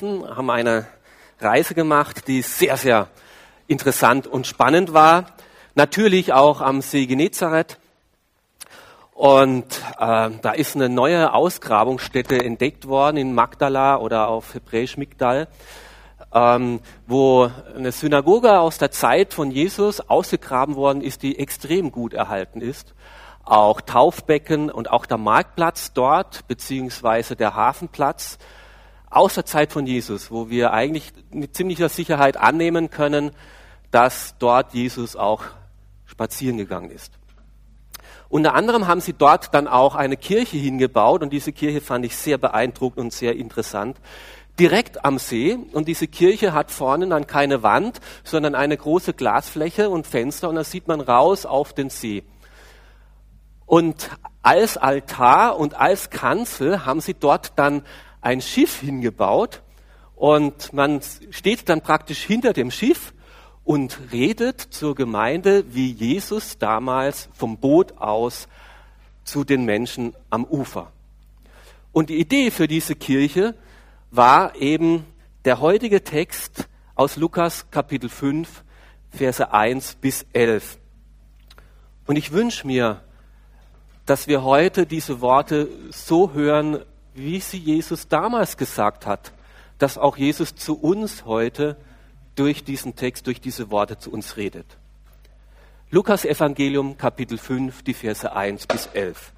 gelesen, 0.00 0.36
haben 0.36 0.50
eine 0.50 0.86
Reise 1.40 1.74
gemacht, 1.74 2.26
die 2.26 2.42
sehr, 2.42 2.76
sehr 2.76 3.08
interessant 3.66 4.26
und 4.26 4.46
spannend 4.46 4.92
war. 4.92 5.26
Natürlich 5.74 6.32
auch 6.32 6.60
am 6.60 6.80
See 6.80 7.06
Genezareth. 7.06 7.78
Und 9.12 9.64
äh, 9.98 10.30
da 10.42 10.52
ist 10.54 10.74
eine 10.74 10.88
neue 10.88 11.32
Ausgrabungsstätte 11.32 12.44
entdeckt 12.44 12.88
worden 12.88 13.16
in 13.16 13.34
Magdala 13.34 13.98
oder 13.98 14.28
auf 14.28 14.54
Hebräisch 14.54 14.96
Migdal, 14.96 15.46
ähm, 16.32 16.80
wo 17.06 17.48
eine 17.76 17.92
Synagoge 17.92 18.58
aus 18.58 18.78
der 18.78 18.90
Zeit 18.90 19.32
von 19.32 19.52
Jesus 19.52 20.00
ausgegraben 20.00 20.74
worden 20.74 21.00
ist, 21.00 21.22
die 21.22 21.38
extrem 21.38 21.92
gut 21.92 22.12
erhalten 22.12 22.60
ist. 22.60 22.94
Auch 23.44 23.80
Taufbecken 23.80 24.70
und 24.70 24.90
auch 24.90 25.06
der 25.06 25.18
Marktplatz 25.18 25.92
dort, 25.92 26.48
beziehungsweise 26.48 27.36
der 27.36 27.54
Hafenplatz 27.54 28.38
aus 29.16 29.34
der 29.34 29.44
Zeit 29.44 29.72
von 29.72 29.86
Jesus, 29.86 30.30
wo 30.30 30.50
wir 30.50 30.72
eigentlich 30.72 31.12
mit 31.30 31.56
ziemlicher 31.56 31.88
Sicherheit 31.88 32.36
annehmen 32.36 32.90
können, 32.90 33.30
dass 33.90 34.34
dort 34.38 34.74
Jesus 34.74 35.16
auch 35.16 35.44
spazieren 36.06 36.58
gegangen 36.58 36.90
ist. 36.90 37.12
Unter 38.28 38.54
anderem 38.54 38.88
haben 38.88 39.00
sie 39.00 39.12
dort 39.12 39.54
dann 39.54 39.68
auch 39.68 39.94
eine 39.94 40.16
Kirche 40.16 40.56
hingebaut 40.56 41.22
und 41.22 41.32
diese 41.32 41.52
Kirche 41.52 41.80
fand 41.80 42.04
ich 42.04 42.16
sehr 42.16 42.38
beeindruckend 42.38 42.98
und 42.98 43.12
sehr 43.12 43.36
interessant. 43.36 43.96
Direkt 44.58 45.04
am 45.04 45.18
See 45.18 45.58
und 45.72 45.88
diese 45.88 46.08
Kirche 46.08 46.52
hat 46.52 46.70
vorne 46.70 47.06
dann 47.08 47.26
keine 47.26 47.62
Wand, 47.62 48.00
sondern 48.24 48.54
eine 48.54 48.76
große 48.76 49.12
Glasfläche 49.12 49.90
und 49.90 50.06
Fenster 50.06 50.48
und 50.48 50.56
da 50.56 50.64
sieht 50.64 50.88
man 50.88 51.00
raus 51.00 51.46
auf 51.46 51.72
den 51.72 51.90
See. 51.90 52.24
Und 53.66 54.10
als 54.42 54.76
Altar 54.76 55.58
und 55.58 55.74
als 55.74 56.10
Kanzel 56.10 56.84
haben 56.84 57.00
sie 57.00 57.14
dort 57.14 57.52
dann 57.56 57.82
ein 58.24 58.40
Schiff 58.40 58.80
hingebaut 58.80 59.62
und 60.16 60.72
man 60.72 61.00
steht 61.30 61.68
dann 61.68 61.82
praktisch 61.82 62.22
hinter 62.22 62.52
dem 62.52 62.70
Schiff 62.70 63.12
und 63.64 63.98
redet 64.12 64.60
zur 64.60 64.94
Gemeinde, 64.94 65.64
wie 65.74 65.92
Jesus 65.92 66.58
damals 66.58 67.28
vom 67.34 67.58
Boot 67.58 67.98
aus 67.98 68.48
zu 69.24 69.44
den 69.44 69.64
Menschen 69.64 70.14
am 70.30 70.44
Ufer. 70.44 70.90
Und 71.92 72.08
die 72.08 72.18
Idee 72.18 72.50
für 72.50 72.66
diese 72.66 72.94
Kirche 72.94 73.54
war 74.10 74.56
eben 74.56 75.04
der 75.44 75.60
heutige 75.60 76.02
Text 76.02 76.68
aus 76.94 77.16
Lukas 77.16 77.70
Kapitel 77.70 78.08
5, 78.08 78.64
Verse 79.10 79.52
1 79.52 79.96
bis 79.96 80.26
11. 80.32 80.78
Und 82.06 82.16
ich 82.16 82.32
wünsche 82.32 82.66
mir, 82.66 83.02
dass 84.06 84.28
wir 84.28 84.42
heute 84.42 84.86
diese 84.86 85.20
Worte 85.20 85.68
so 85.90 86.32
hören, 86.32 86.80
wie 87.14 87.40
sie 87.40 87.58
Jesus 87.58 88.08
damals 88.08 88.56
gesagt 88.56 89.06
hat, 89.06 89.32
dass 89.78 89.98
auch 89.98 90.16
Jesus 90.16 90.54
zu 90.54 90.78
uns 90.78 91.24
heute 91.24 91.76
durch 92.34 92.64
diesen 92.64 92.96
Text, 92.96 93.26
durch 93.26 93.40
diese 93.40 93.70
Worte 93.70 93.98
zu 93.98 94.10
uns 94.10 94.36
redet. 94.36 94.66
Lukas 95.90 96.24
Evangelium 96.24 96.98
Kapitel 96.98 97.38
5, 97.38 97.82
die 97.82 97.94
Verse 97.94 98.30
1 98.30 98.66
bis 98.66 98.86
11. 98.86 99.32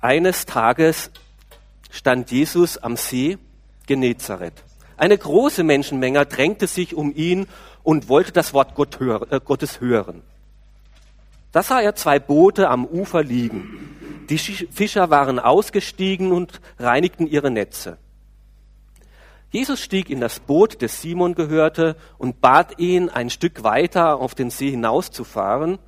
Eines 0.00 0.46
Tages 0.46 1.10
stand 1.90 2.30
Jesus 2.30 2.78
am 2.78 2.96
See 2.96 3.38
Genezareth. 3.86 4.64
Eine 4.96 5.16
große 5.16 5.62
Menschenmenge 5.62 6.26
drängte 6.26 6.66
sich 6.66 6.94
um 6.94 7.14
ihn 7.14 7.46
und 7.84 8.08
wollte 8.08 8.32
das 8.32 8.52
Wort 8.52 8.74
äh, 9.30 9.40
Gottes 9.40 9.80
hören. 9.80 10.22
Da 11.52 11.62
sah 11.62 11.80
er 11.80 11.94
zwei 11.94 12.18
Boote 12.18 12.68
am 12.68 12.84
Ufer 12.84 13.22
liegen. 13.22 14.26
Die 14.28 14.38
Fischer 14.38 15.10
waren 15.10 15.38
ausgestiegen 15.38 16.32
und 16.32 16.60
reinigten 16.78 17.26
ihre 17.26 17.50
Netze. 17.50 17.96
Jesus 19.50 19.80
stieg 19.80 20.10
in 20.10 20.20
das 20.20 20.40
Boot, 20.40 20.82
das 20.82 21.00
Simon 21.00 21.34
gehörte, 21.34 21.96
und 22.18 22.42
bat 22.42 22.78
ihn, 22.78 23.08
ein 23.08 23.30
Stück 23.30 23.64
weiter 23.64 24.20
auf 24.20 24.34
den 24.34 24.50
See 24.50 24.70
hinauszufahren. 24.70 25.78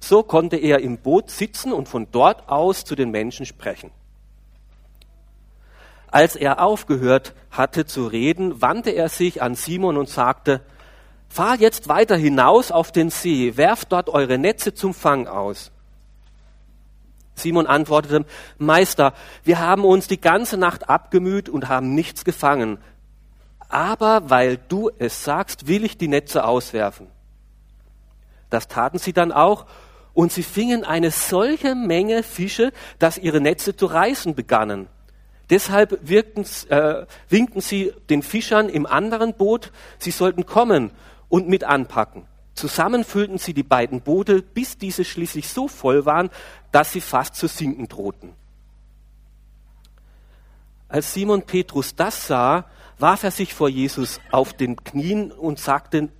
So 0.00 0.22
konnte 0.22 0.56
er 0.56 0.80
im 0.80 0.96
Boot 0.96 1.30
sitzen 1.30 1.72
und 1.74 1.88
von 1.88 2.06
dort 2.10 2.48
aus 2.48 2.84
zu 2.84 2.94
den 2.94 3.10
Menschen 3.10 3.44
sprechen. 3.44 3.90
Als 6.10 6.36
er 6.36 6.62
aufgehört 6.62 7.34
hatte 7.50 7.84
zu 7.84 8.06
reden, 8.06 8.62
wandte 8.62 8.90
er 8.90 9.10
sich 9.10 9.42
an 9.42 9.54
Simon 9.54 9.98
und 9.98 10.08
sagte, 10.08 10.62
Fahr 11.32 11.58
jetzt 11.58 11.88
weiter 11.88 12.14
hinaus 12.14 12.70
auf 12.70 12.92
den 12.92 13.08
See, 13.08 13.56
werft 13.56 13.90
dort 13.90 14.10
eure 14.10 14.36
Netze 14.36 14.74
zum 14.74 14.92
Fang 14.92 15.26
aus. 15.26 15.70
Simon 17.34 17.66
antwortete, 17.66 18.26
Meister, 18.58 19.14
wir 19.42 19.58
haben 19.58 19.86
uns 19.86 20.08
die 20.08 20.20
ganze 20.20 20.58
Nacht 20.58 20.90
abgemüht 20.90 21.48
und 21.48 21.70
haben 21.70 21.94
nichts 21.94 22.26
gefangen. 22.26 22.76
Aber 23.70 24.28
weil 24.28 24.58
du 24.68 24.90
es 24.98 25.24
sagst, 25.24 25.66
will 25.66 25.86
ich 25.86 25.96
die 25.96 26.08
Netze 26.08 26.44
auswerfen. 26.44 27.06
Das 28.50 28.68
taten 28.68 28.98
sie 28.98 29.14
dann 29.14 29.32
auch, 29.32 29.64
und 30.12 30.32
sie 30.32 30.42
fingen 30.42 30.84
eine 30.84 31.10
solche 31.10 31.74
Menge 31.74 32.22
Fische, 32.22 32.72
dass 32.98 33.16
ihre 33.16 33.40
Netze 33.40 33.74
zu 33.74 33.86
reißen 33.86 34.34
begannen. 34.34 34.86
Deshalb 35.48 35.98
wirkten, 36.06 36.44
äh, 36.68 37.06
winkten 37.30 37.62
sie 37.62 37.94
den 38.10 38.22
Fischern 38.22 38.68
im 38.68 38.84
anderen 38.84 39.32
Boot, 39.32 39.72
sie 39.98 40.10
sollten 40.10 40.44
kommen 40.44 40.90
und 41.32 41.48
mit 41.48 41.64
anpacken. 41.64 42.26
Zusammen 42.52 43.04
füllten 43.04 43.38
sie 43.38 43.54
die 43.54 43.62
beiden 43.62 44.02
Boote, 44.02 44.42
bis 44.42 44.76
diese 44.76 45.02
schließlich 45.02 45.48
so 45.48 45.66
voll 45.66 46.04
waren, 46.04 46.28
dass 46.72 46.92
sie 46.92 47.00
fast 47.00 47.36
zu 47.36 47.46
sinken 47.46 47.88
drohten. 47.88 48.34
Als 50.88 51.14
Simon 51.14 51.40
Petrus 51.40 51.96
das 51.96 52.26
sah, 52.26 52.66
warf 52.98 53.22
er 53.22 53.30
sich 53.30 53.54
vor 53.54 53.70
Jesus 53.70 54.20
auf 54.30 54.52
den 54.52 54.76
Knien 54.76 55.32
und 55.32 55.58
sagte, 55.58 56.10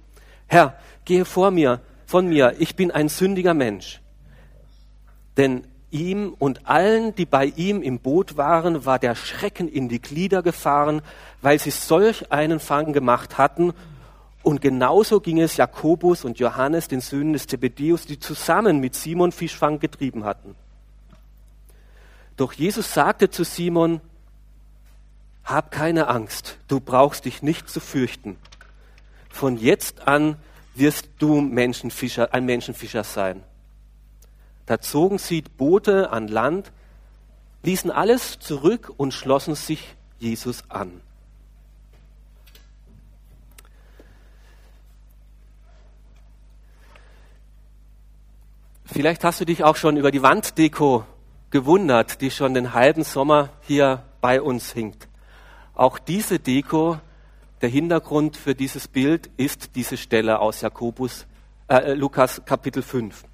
Herr, 0.46 0.78
gehe 1.04 1.26
vor 1.26 1.50
mir, 1.50 1.82
von 2.06 2.26
mir, 2.26 2.54
ich 2.58 2.74
bin 2.74 2.90
ein 2.90 3.10
sündiger 3.10 3.52
Mensch. 3.52 4.00
Denn 5.36 5.66
ihm 5.90 6.34
und 6.38 6.66
allen, 6.66 7.14
die 7.14 7.26
bei 7.26 7.52
ihm 7.54 7.82
im 7.82 7.98
Boot 7.98 8.38
waren, 8.38 8.86
war 8.86 8.98
der 8.98 9.14
Schrecken 9.14 9.68
in 9.68 9.90
die 9.90 10.00
Glieder 10.00 10.42
gefahren, 10.42 11.02
weil 11.42 11.58
sie 11.58 11.70
solch 11.70 12.32
einen 12.32 12.60
Fang 12.60 12.94
gemacht 12.94 13.36
hatten 13.36 13.74
und 14.42 14.60
genauso 14.60 15.20
ging 15.20 15.40
es 15.40 15.56
Jakobus 15.56 16.24
und 16.24 16.38
Johannes, 16.38 16.88
den 16.88 17.00
Söhnen 17.00 17.32
des 17.32 17.46
Zebedeus, 17.46 18.06
die 18.06 18.18
zusammen 18.18 18.80
mit 18.80 18.94
Simon 18.94 19.32
Fischfang 19.32 19.78
getrieben 19.78 20.24
hatten. 20.24 20.56
Doch 22.36 22.52
Jesus 22.52 22.92
sagte 22.92 23.30
zu 23.30 23.44
Simon, 23.44 24.00
hab 25.44 25.70
keine 25.70 26.08
Angst, 26.08 26.58
du 26.68 26.80
brauchst 26.80 27.24
dich 27.24 27.42
nicht 27.42 27.68
zu 27.68 27.80
fürchten. 27.80 28.36
Von 29.28 29.56
jetzt 29.56 30.06
an 30.08 30.36
wirst 30.74 31.08
du 31.18 31.40
Menschenfischer, 31.40 32.32
ein 32.32 32.44
Menschenfischer 32.44 33.04
sein. 33.04 33.42
Da 34.66 34.80
zogen 34.80 35.18
sie 35.18 35.42
Boote 35.42 36.10
an 36.10 36.28
Land, 36.28 36.72
ließen 37.62 37.90
alles 37.90 38.38
zurück 38.38 38.92
und 38.96 39.12
schlossen 39.12 39.54
sich 39.54 39.96
Jesus 40.18 40.64
an. 40.68 41.00
Vielleicht 48.92 49.24
hast 49.24 49.40
du 49.40 49.46
dich 49.46 49.64
auch 49.64 49.76
schon 49.76 49.96
über 49.96 50.10
die 50.10 50.20
Wanddeko 50.20 51.06
gewundert, 51.48 52.20
die 52.20 52.30
schon 52.30 52.52
den 52.52 52.74
halben 52.74 53.04
Sommer 53.04 53.48
hier 53.62 54.02
bei 54.20 54.42
uns 54.42 54.70
hinkt. 54.70 55.08
Auch 55.74 55.98
diese 55.98 56.38
Deko, 56.38 56.98
der 57.62 57.70
Hintergrund 57.70 58.36
für 58.36 58.54
dieses 58.54 58.88
Bild 58.88 59.30
ist 59.38 59.76
diese 59.76 59.96
Stelle 59.96 60.40
aus 60.40 60.60
Jakobus, 60.60 61.26
äh, 61.68 61.94
Lukas 61.94 62.42
Kapitel 62.44 62.82
5. 62.82 63.24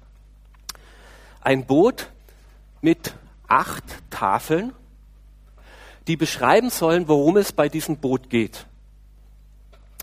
Ein 1.41 1.65
Boot 1.65 2.09
mit 2.79 3.13
acht 3.49 3.83
Tafeln, 4.09 4.71
die 6.07 6.15
beschreiben 6.15 6.69
sollen, 6.69 7.09
worum 7.09 7.35
es 7.35 7.51
bei 7.51 7.67
diesem 7.67 7.97
Boot 7.97 8.29
geht. 8.29 8.65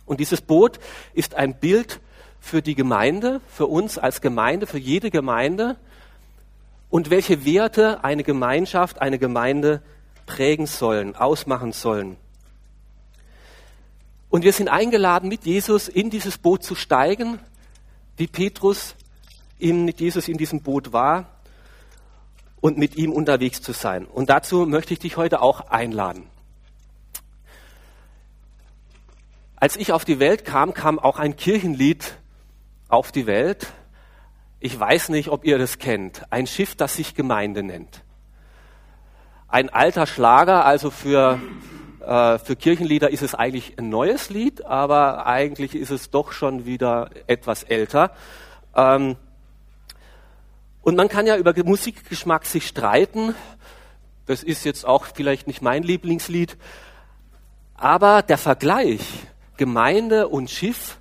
Und 0.04 0.20
dieses 0.20 0.42
Boot 0.42 0.78
ist 1.14 1.34
ein 1.34 1.58
Bild 1.58 1.98
für 2.46 2.62
die 2.62 2.76
Gemeinde, 2.76 3.40
für 3.48 3.66
uns 3.66 3.98
als 3.98 4.20
Gemeinde, 4.20 4.68
für 4.68 4.78
jede 4.78 5.10
Gemeinde 5.10 5.76
und 6.88 7.10
welche 7.10 7.44
Werte 7.44 8.04
eine 8.04 8.22
Gemeinschaft, 8.22 9.02
eine 9.02 9.18
Gemeinde 9.18 9.82
prägen 10.26 10.66
sollen, 10.66 11.16
ausmachen 11.16 11.72
sollen. 11.72 12.16
Und 14.30 14.44
wir 14.44 14.52
sind 14.52 14.68
eingeladen, 14.68 15.28
mit 15.28 15.44
Jesus 15.44 15.88
in 15.88 16.08
dieses 16.08 16.38
Boot 16.38 16.62
zu 16.62 16.76
steigen, 16.76 17.40
wie 18.16 18.28
Petrus 18.28 18.94
in, 19.58 19.84
mit 19.84 20.00
Jesus 20.00 20.28
in 20.28 20.36
diesem 20.36 20.60
Boot 20.60 20.92
war 20.92 21.26
und 22.60 22.78
mit 22.78 22.96
ihm 22.96 23.12
unterwegs 23.12 23.60
zu 23.60 23.72
sein. 23.72 24.04
Und 24.04 24.30
dazu 24.30 24.66
möchte 24.66 24.92
ich 24.92 25.00
dich 25.00 25.16
heute 25.16 25.42
auch 25.42 25.68
einladen. 25.70 26.28
Als 29.56 29.74
ich 29.74 29.90
auf 29.90 30.04
die 30.04 30.20
Welt 30.20 30.44
kam, 30.44 30.74
kam 30.74 31.00
auch 31.00 31.18
ein 31.18 31.36
Kirchenlied 31.36 32.14
auf 32.88 33.12
die 33.12 33.26
Welt. 33.26 33.72
Ich 34.60 34.78
weiß 34.78 35.10
nicht, 35.10 35.28
ob 35.28 35.44
ihr 35.44 35.58
das 35.58 35.78
kennt. 35.78 36.22
Ein 36.30 36.46
Schiff, 36.46 36.74
das 36.74 36.96
sich 36.96 37.14
Gemeinde 37.14 37.62
nennt. 37.62 38.02
Ein 39.48 39.68
alter 39.68 40.06
Schlager, 40.06 40.64
also 40.64 40.90
für, 40.90 41.38
äh, 42.00 42.38
für 42.38 42.56
Kirchenlieder 42.56 43.10
ist 43.10 43.22
es 43.22 43.34
eigentlich 43.34 43.78
ein 43.78 43.88
neues 43.88 44.30
Lied, 44.30 44.64
aber 44.64 45.26
eigentlich 45.26 45.74
ist 45.74 45.90
es 45.90 46.10
doch 46.10 46.32
schon 46.32 46.66
wieder 46.66 47.10
etwas 47.26 47.62
älter. 47.62 48.10
Ähm, 48.74 49.16
und 50.82 50.96
man 50.96 51.08
kann 51.08 51.26
ja 51.26 51.36
über 51.36 51.52
Musikgeschmack 51.64 52.44
sich 52.46 52.66
streiten. 52.66 53.34
Das 54.26 54.42
ist 54.42 54.64
jetzt 54.64 54.86
auch 54.86 55.06
vielleicht 55.06 55.46
nicht 55.46 55.62
mein 55.62 55.82
Lieblingslied. 55.82 56.56
Aber 57.74 58.22
der 58.22 58.38
Vergleich 58.38 59.00
Gemeinde 59.56 60.28
und 60.28 60.50
Schiff 60.50 60.98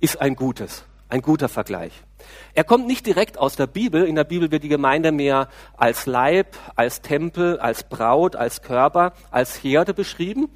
ist 0.00 0.20
ein 0.20 0.34
gutes, 0.34 0.84
ein 1.08 1.22
guter 1.22 1.48
Vergleich. 1.48 1.92
Er 2.54 2.64
kommt 2.64 2.86
nicht 2.86 3.06
direkt 3.06 3.38
aus 3.38 3.56
der 3.56 3.66
Bibel. 3.66 4.04
In 4.04 4.14
der 4.14 4.24
Bibel 4.24 4.50
wird 4.50 4.62
die 4.62 4.68
Gemeinde 4.68 5.12
mehr 5.12 5.48
als 5.76 6.06
Leib, 6.06 6.56
als 6.76 7.00
Tempel, 7.00 7.58
als 7.58 7.84
Braut, 7.84 8.36
als 8.36 8.62
Körper, 8.62 9.12
als 9.30 9.62
Herde 9.62 9.94
beschrieben. 9.94 10.48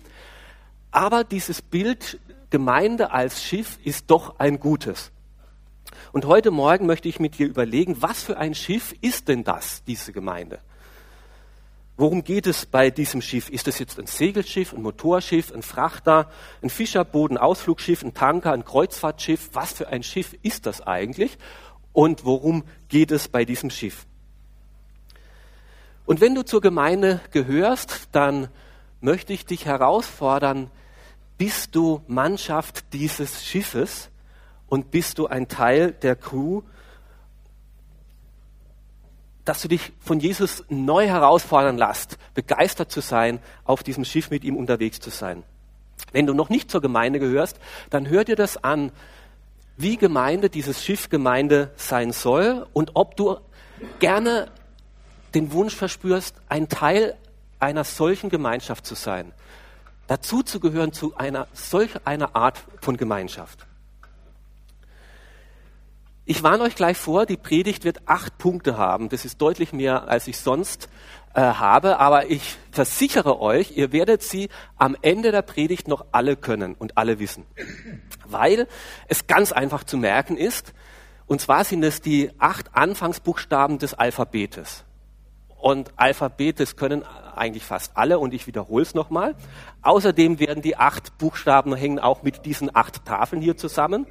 Aber 0.90 1.24
dieses 1.24 1.62
Bild 1.62 2.20
Gemeinde 2.50 3.12
als 3.12 3.42
Schiff 3.42 3.78
ist 3.82 4.10
doch 4.10 4.38
ein 4.38 4.60
gutes. 4.60 5.10
Und 6.12 6.26
heute 6.26 6.50
Morgen 6.50 6.84
möchte 6.84 7.08
ich 7.08 7.18
mit 7.18 7.38
dir 7.38 7.46
überlegen, 7.46 8.02
was 8.02 8.22
für 8.22 8.36
ein 8.36 8.54
Schiff 8.54 8.94
ist 9.00 9.28
denn 9.28 9.42
das, 9.42 9.82
diese 9.84 10.12
Gemeinde? 10.12 10.58
Worum 11.96 12.24
geht 12.24 12.46
es 12.46 12.64
bei 12.64 12.90
diesem 12.90 13.20
Schiff? 13.20 13.50
Ist 13.50 13.68
es 13.68 13.78
jetzt 13.78 13.98
ein 13.98 14.06
Segelschiff, 14.06 14.72
ein 14.72 14.82
Motorschiff, 14.82 15.52
ein 15.52 15.62
Frachter, 15.62 16.30
ein 16.62 16.70
Fischerboot, 16.70 17.30
ein 17.30 17.36
Ausflugsschiff, 17.36 18.02
ein 18.02 18.14
Tanker, 18.14 18.52
ein 18.52 18.64
Kreuzfahrtschiff? 18.64 19.50
Was 19.52 19.72
für 19.72 19.88
ein 19.88 20.02
Schiff 20.02 20.34
ist 20.42 20.66
das 20.66 20.80
eigentlich? 20.80 21.36
Und 21.92 22.24
worum 22.24 22.64
geht 22.88 23.10
es 23.10 23.28
bei 23.28 23.44
diesem 23.44 23.68
Schiff? 23.68 24.06
Und 26.06 26.20
wenn 26.20 26.34
du 26.34 26.42
zur 26.42 26.62
Gemeinde 26.62 27.20
gehörst, 27.30 28.08
dann 28.12 28.48
möchte 29.00 29.32
ich 29.32 29.44
dich 29.44 29.66
herausfordern, 29.66 30.70
bist 31.36 31.74
du 31.74 32.02
Mannschaft 32.06 32.92
dieses 32.92 33.44
Schiffes 33.44 34.10
und 34.66 34.90
bist 34.90 35.18
du 35.18 35.26
ein 35.26 35.48
Teil 35.48 35.92
der 35.92 36.16
Crew 36.16 36.62
dass 39.44 39.62
du 39.62 39.68
dich 39.68 39.92
von 40.00 40.20
Jesus 40.20 40.64
neu 40.68 41.06
herausfordern 41.06 41.76
lässt, 41.76 42.18
begeistert 42.34 42.90
zu 42.90 43.00
sein, 43.00 43.40
auf 43.64 43.82
diesem 43.82 44.04
Schiff 44.04 44.30
mit 44.30 44.44
ihm 44.44 44.56
unterwegs 44.56 45.00
zu 45.00 45.10
sein. 45.10 45.42
Wenn 46.12 46.26
du 46.26 46.34
noch 46.34 46.48
nicht 46.48 46.70
zur 46.70 46.80
Gemeinde 46.80 47.18
gehörst, 47.18 47.58
dann 47.90 48.08
hör 48.08 48.24
dir 48.24 48.36
das 48.36 48.62
an, 48.62 48.92
wie 49.76 49.96
Gemeinde, 49.96 50.50
dieses 50.50 50.84
Schiff 50.84 51.08
Gemeinde 51.08 51.70
sein 51.76 52.12
soll 52.12 52.66
und 52.72 52.92
ob 52.94 53.16
du 53.16 53.38
gerne 53.98 54.48
den 55.34 55.52
Wunsch 55.52 55.74
verspürst, 55.74 56.36
ein 56.48 56.68
Teil 56.68 57.16
einer 57.58 57.84
solchen 57.84 58.28
Gemeinschaft 58.28 58.86
zu 58.86 58.94
sein, 58.94 59.32
dazu 60.06 60.42
zu 60.42 60.60
gehören 60.60 60.92
zu 60.92 61.16
einer 61.16 61.48
solch 61.52 61.92
einer 62.04 62.36
Art 62.36 62.62
von 62.80 62.96
Gemeinschaft. 62.96 63.66
Ich 66.24 66.44
warne 66.44 66.62
euch 66.62 66.76
gleich 66.76 66.96
vor, 66.96 67.26
die 67.26 67.36
Predigt 67.36 67.84
wird 67.84 68.02
acht 68.06 68.38
Punkte 68.38 68.76
haben. 68.78 69.08
Das 69.08 69.24
ist 69.24 69.42
deutlich 69.42 69.72
mehr, 69.72 70.06
als 70.08 70.28
ich 70.28 70.38
sonst 70.38 70.88
äh, 71.34 71.40
habe. 71.40 71.98
Aber 71.98 72.30
ich 72.30 72.58
versichere 72.70 73.40
euch, 73.40 73.76
ihr 73.76 73.92
werdet 73.92 74.22
sie 74.22 74.48
am 74.76 74.96
Ende 75.02 75.32
der 75.32 75.42
Predigt 75.42 75.88
noch 75.88 76.06
alle 76.12 76.36
können 76.36 76.74
und 76.74 76.96
alle 76.96 77.18
wissen. 77.18 77.44
Weil 78.24 78.68
es 79.08 79.26
ganz 79.26 79.50
einfach 79.50 79.82
zu 79.82 79.96
merken 79.96 80.36
ist. 80.36 80.74
Und 81.26 81.40
zwar 81.40 81.64
sind 81.64 81.82
es 81.82 82.00
die 82.00 82.30
acht 82.38 82.76
Anfangsbuchstaben 82.76 83.78
des 83.78 83.94
Alphabetes. 83.94 84.84
Und 85.58 85.92
Alphabetes 85.96 86.76
können 86.76 87.04
eigentlich 87.34 87.64
fast 87.64 87.96
alle 87.96 88.20
und 88.20 88.32
ich 88.32 88.46
wiederhole 88.46 88.82
es 88.82 88.94
nochmal. 88.94 89.34
Außerdem 89.82 90.38
werden 90.38 90.62
die 90.62 90.76
acht 90.76 91.18
Buchstaben 91.18 91.74
hängen 91.74 91.98
auch 91.98 92.22
mit 92.22 92.46
diesen 92.46 92.74
acht 92.74 93.04
Tafeln 93.04 93.42
hier 93.42 93.56
zusammen. 93.56 94.06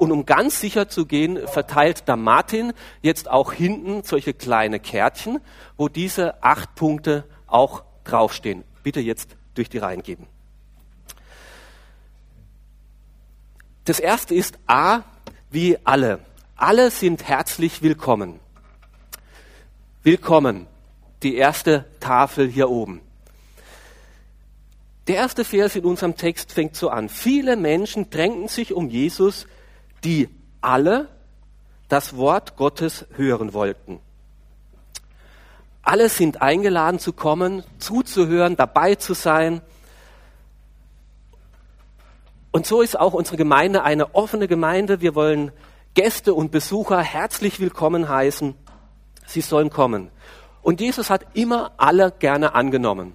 Und 0.00 0.12
um 0.12 0.24
ganz 0.24 0.58
sicher 0.62 0.88
zu 0.88 1.04
gehen, 1.04 1.46
verteilt 1.46 2.08
der 2.08 2.16
Martin 2.16 2.72
jetzt 3.02 3.30
auch 3.30 3.52
hinten 3.52 4.02
solche 4.02 4.32
kleine 4.32 4.80
Kärtchen, 4.80 5.40
wo 5.76 5.90
diese 5.90 6.42
acht 6.42 6.74
Punkte 6.74 7.26
auch 7.46 7.84
draufstehen. 8.04 8.64
Bitte 8.82 9.00
jetzt 9.00 9.36
durch 9.54 9.68
die 9.68 9.76
Reihen 9.76 10.02
geben. 10.02 10.26
Das 13.84 14.00
erste 14.00 14.34
ist 14.34 14.58
A 14.66 15.02
wie 15.50 15.76
alle. 15.84 16.20
Alle 16.56 16.90
sind 16.90 17.28
herzlich 17.28 17.82
willkommen. 17.82 18.40
Willkommen. 20.02 20.66
Die 21.22 21.36
erste 21.36 21.84
Tafel 22.00 22.48
hier 22.48 22.70
oben. 22.70 23.02
Der 25.08 25.16
erste 25.16 25.44
Vers 25.44 25.76
in 25.76 25.84
unserem 25.84 26.16
Text 26.16 26.52
fängt 26.52 26.74
so 26.74 26.88
an. 26.88 27.10
Viele 27.10 27.56
Menschen 27.56 28.08
drängten 28.08 28.48
sich 28.48 28.72
um 28.72 28.88
Jesus, 28.88 29.46
die 30.04 30.28
alle 30.60 31.08
das 31.88 32.16
Wort 32.16 32.56
Gottes 32.56 33.06
hören 33.16 33.52
wollten. 33.52 34.00
Alle 35.82 36.08
sind 36.08 36.42
eingeladen 36.42 37.00
zu 37.00 37.12
kommen, 37.12 37.64
zuzuhören, 37.78 38.56
dabei 38.56 38.94
zu 38.94 39.14
sein. 39.14 39.60
Und 42.52 42.66
so 42.66 42.82
ist 42.82 42.98
auch 42.98 43.14
unsere 43.14 43.36
Gemeinde 43.36 43.82
eine 43.82 44.14
offene 44.14 44.46
Gemeinde. 44.46 45.00
Wir 45.00 45.14
wollen 45.14 45.52
Gäste 45.94 46.34
und 46.34 46.52
Besucher 46.52 47.00
herzlich 47.00 47.60
willkommen 47.60 48.08
heißen. 48.08 48.54
Sie 49.26 49.40
sollen 49.40 49.70
kommen. 49.70 50.10
Und 50.62 50.80
Jesus 50.80 51.10
hat 51.10 51.26
immer 51.34 51.72
alle 51.78 52.12
gerne 52.12 52.54
angenommen. 52.54 53.14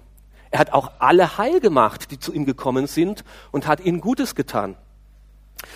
Er 0.50 0.58
hat 0.58 0.72
auch 0.72 0.92
alle 0.98 1.38
heil 1.38 1.60
gemacht, 1.60 2.10
die 2.10 2.18
zu 2.18 2.32
ihm 2.32 2.44
gekommen 2.44 2.86
sind 2.86 3.24
und 3.52 3.66
hat 3.66 3.80
ihnen 3.80 4.00
Gutes 4.00 4.34
getan. 4.34 4.76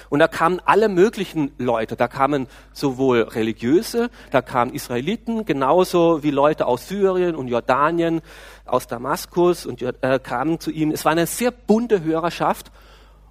Und 0.09 0.19
da 0.19 0.29
kamen 0.29 0.61
alle 0.65 0.89
möglichen 0.89 1.53
Leute. 1.59 1.97
Da 1.97 2.09
kamen 2.09 2.49
sowohl 2.73 3.23
Religiöse, 3.23 4.11
da 4.31 4.43
kamen 4.43 4.73
Israeliten, 4.73 5.45
genauso 5.45 6.23
wie 6.23 6.31
Leute 6.31 6.67
aus 6.67 6.89
Syrien 6.89 7.35
und 7.35 7.49
Jordanien, 7.49 8.21
aus 8.67 8.87
Damaskus 8.87 9.67
und 9.67 9.83
äh, 9.83 10.21
kamen 10.23 10.61
zu 10.61 10.71
ihm. 10.71 10.91
Es 10.91 11.05
war 11.05 11.13
eine 11.13 11.27
sehr 11.27 11.51
bunte 11.51 12.03
Hörerschaft. 12.03 12.71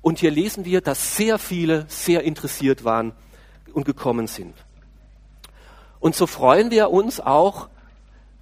Und 0.01 0.19
hier 0.19 0.31
lesen 0.31 0.65
wir, 0.65 0.81
dass 0.81 1.17
sehr 1.17 1.37
viele 1.37 1.85
sehr 1.87 2.23
interessiert 2.23 2.83
waren 2.83 3.11
und 3.73 3.85
gekommen 3.85 4.27
sind. 4.27 4.55
Und 5.99 6.15
so 6.15 6.27
freuen 6.27 6.71
wir 6.71 6.91
uns 6.91 7.19
auch, 7.19 7.67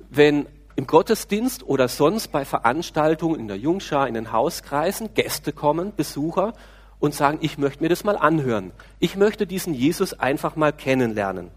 wenn 0.10 0.46
im 0.76 0.86
Gottesdienst 0.86 1.64
oder 1.64 1.88
sonst 1.88 2.32
bei 2.32 2.46
Veranstaltungen 2.46 3.40
in 3.40 3.48
der 3.48 3.58
Jungschar, 3.58 4.08
in 4.08 4.14
den 4.14 4.32
Hauskreisen 4.32 5.16
Gäste 5.16 5.52
kommen, 5.52 5.92
Besucher, 5.96 6.54
und 7.00 7.14
sagen, 7.14 7.40
ich 7.42 7.58
möchte 7.58 7.84
mir 7.84 7.90
das 7.90 8.04
mal 8.04 8.18
anhören. 8.18 8.72
Ich 9.00 9.16
möchte 9.16 9.46
diesen 9.46 9.74
Jesus 9.74 10.14
einfach 10.14 10.56
mal 10.56 10.74
kennenlernen. 10.74 11.52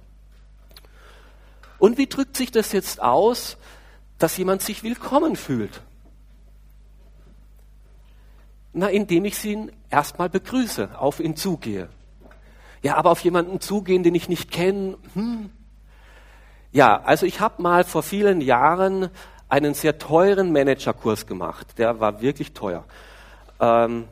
Und 1.78 1.96
wie 1.96 2.06
drückt 2.06 2.36
sich 2.36 2.50
das 2.50 2.72
jetzt 2.72 3.02
aus, 3.02 3.56
dass 4.18 4.36
jemand 4.36 4.62
sich 4.62 4.82
willkommen 4.82 5.34
fühlt? 5.36 5.80
Na, 8.72 8.88
indem 8.88 9.24
ich 9.24 9.42
ihn 9.44 9.72
erstmal 9.88 10.28
begrüße, 10.28 10.90
auf 10.98 11.20
ihn 11.20 11.36
zugehe. 11.36 11.88
Ja, 12.82 12.96
aber 12.96 13.10
auf 13.10 13.20
jemanden 13.20 13.60
zugehen, 13.60 14.02
den 14.02 14.14
ich 14.14 14.28
nicht 14.28 14.50
kenne. 14.50 14.96
Hm. 15.14 15.50
Ja, 16.70 17.02
also 17.02 17.26
ich 17.26 17.40
habe 17.40 17.62
mal 17.62 17.82
vor 17.84 18.02
vielen 18.02 18.40
Jahren 18.40 19.10
einen 19.48 19.74
sehr 19.74 19.98
teuren 19.98 20.52
Managerkurs 20.52 21.26
gemacht. 21.26 21.78
Der 21.78 21.98
war 21.98 22.20
wirklich 22.20 22.52
teuer. 22.52 22.84
Ähm, 23.58 24.06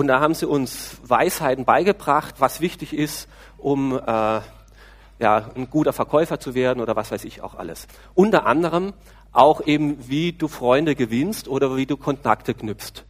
und 0.00 0.06
da 0.06 0.18
haben 0.18 0.32
sie 0.32 0.48
uns 0.48 0.96
Weisheiten 1.02 1.66
beigebracht, 1.66 2.36
was 2.38 2.62
wichtig 2.62 2.94
ist, 2.94 3.28
um 3.58 3.92
äh, 3.92 4.00
ja, 4.00 5.50
ein 5.54 5.68
guter 5.68 5.92
Verkäufer 5.92 6.40
zu 6.40 6.54
werden 6.54 6.80
oder 6.80 6.96
was 6.96 7.10
weiß 7.10 7.22
ich 7.24 7.42
auch 7.42 7.54
alles. 7.54 7.86
Unter 8.14 8.46
anderem 8.46 8.94
auch 9.30 9.60
eben, 9.66 10.08
wie 10.08 10.32
du 10.32 10.48
Freunde 10.48 10.94
gewinnst 10.94 11.48
oder 11.48 11.76
wie 11.76 11.84
du 11.84 11.98
Kontakte 11.98 12.54
knüpfst. 12.54 13.04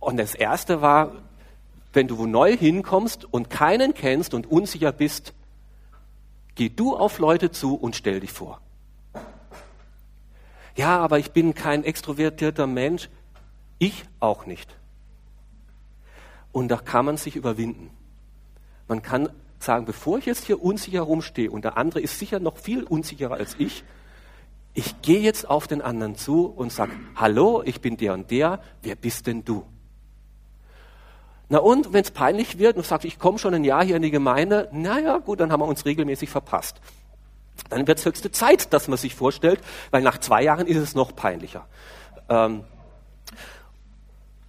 Und 0.00 0.16
das 0.16 0.34
Erste 0.34 0.82
war, 0.82 1.12
wenn 1.92 2.08
du 2.08 2.26
neu 2.26 2.56
hinkommst 2.56 3.32
und 3.32 3.48
keinen 3.48 3.94
kennst 3.94 4.34
und 4.34 4.50
unsicher 4.50 4.90
bist, 4.90 5.34
geh 6.56 6.68
du 6.68 6.96
auf 6.96 7.20
Leute 7.20 7.52
zu 7.52 7.76
und 7.76 7.94
stell 7.94 8.18
dich 8.18 8.32
vor. 8.32 8.60
Ja, 10.74 10.98
aber 10.98 11.20
ich 11.20 11.30
bin 11.30 11.54
kein 11.54 11.84
extrovertierter 11.84 12.66
Mensch. 12.66 13.08
Ich 13.78 14.02
auch 14.18 14.46
nicht. 14.46 14.76
Und 16.58 16.66
da 16.66 16.76
kann 16.76 17.04
man 17.04 17.16
sich 17.16 17.36
überwinden. 17.36 17.88
Man 18.88 19.00
kann 19.00 19.28
sagen, 19.60 19.86
bevor 19.86 20.18
ich 20.18 20.26
jetzt 20.26 20.44
hier 20.44 20.60
unsicher 20.60 21.02
rumstehe 21.02 21.52
und 21.52 21.64
der 21.64 21.76
andere 21.76 22.00
ist 22.00 22.18
sicher 22.18 22.40
noch 22.40 22.56
viel 22.56 22.82
unsicherer 22.82 23.34
als 23.34 23.54
ich, 23.58 23.84
ich 24.74 25.00
gehe 25.00 25.20
jetzt 25.20 25.48
auf 25.48 25.68
den 25.68 25.80
anderen 25.80 26.16
zu 26.16 26.46
und 26.46 26.72
sage, 26.72 26.90
hallo, 27.14 27.62
ich 27.64 27.80
bin 27.80 27.96
der 27.96 28.12
und 28.12 28.32
der, 28.32 28.60
wer 28.82 28.96
bist 28.96 29.28
denn 29.28 29.44
du? 29.44 29.64
Na 31.48 31.58
und, 31.58 31.92
wenn 31.92 32.02
es 32.02 32.10
peinlich 32.10 32.58
wird 32.58 32.76
und 32.76 32.84
sagt, 32.84 33.04
ich 33.04 33.20
komme 33.20 33.38
schon 33.38 33.54
ein 33.54 33.62
Jahr 33.62 33.84
hier 33.84 33.94
in 33.94 34.02
die 34.02 34.10
Gemeinde, 34.10 34.68
naja, 34.72 35.18
gut, 35.18 35.38
dann 35.38 35.52
haben 35.52 35.60
wir 35.60 35.68
uns 35.68 35.84
regelmäßig 35.84 36.28
verpasst. 36.28 36.80
Dann 37.70 37.86
wird 37.86 38.00
es 38.00 38.04
höchste 38.04 38.32
Zeit, 38.32 38.72
dass 38.72 38.88
man 38.88 38.98
sich 38.98 39.14
vorstellt, 39.14 39.60
weil 39.92 40.02
nach 40.02 40.18
zwei 40.18 40.42
Jahren 40.42 40.66
ist 40.66 40.78
es 40.78 40.96
noch 40.96 41.14
peinlicher. 41.14 41.68
Ähm, 42.28 42.64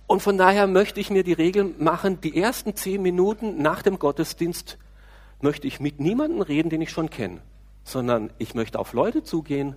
und 0.09 0.23
von 0.23 0.39
daher 0.39 0.65
möchte 0.65 0.99
ich 0.99 1.11
mir 1.11 1.23
die 1.23 1.33
Regel 1.33 1.75
machen, 1.77 2.19
die 2.19 2.35
ersten 2.35 2.75
zehn 2.75 2.99
Minuten 2.99 3.61
nach 3.61 3.83
dem 3.83 3.99
Gottesdienst 3.99 4.79
möchte 5.39 5.67
ich 5.67 5.79
mit 5.79 5.99
niemandem 5.99 6.41
reden, 6.41 6.71
den 6.71 6.81
ich 6.81 6.89
schon 6.89 7.11
kenne, 7.11 7.43
sondern 7.83 8.33
ich 8.39 8.55
möchte 8.55 8.79
auf 8.79 8.93
Leute 8.93 9.21
zugehen, 9.21 9.75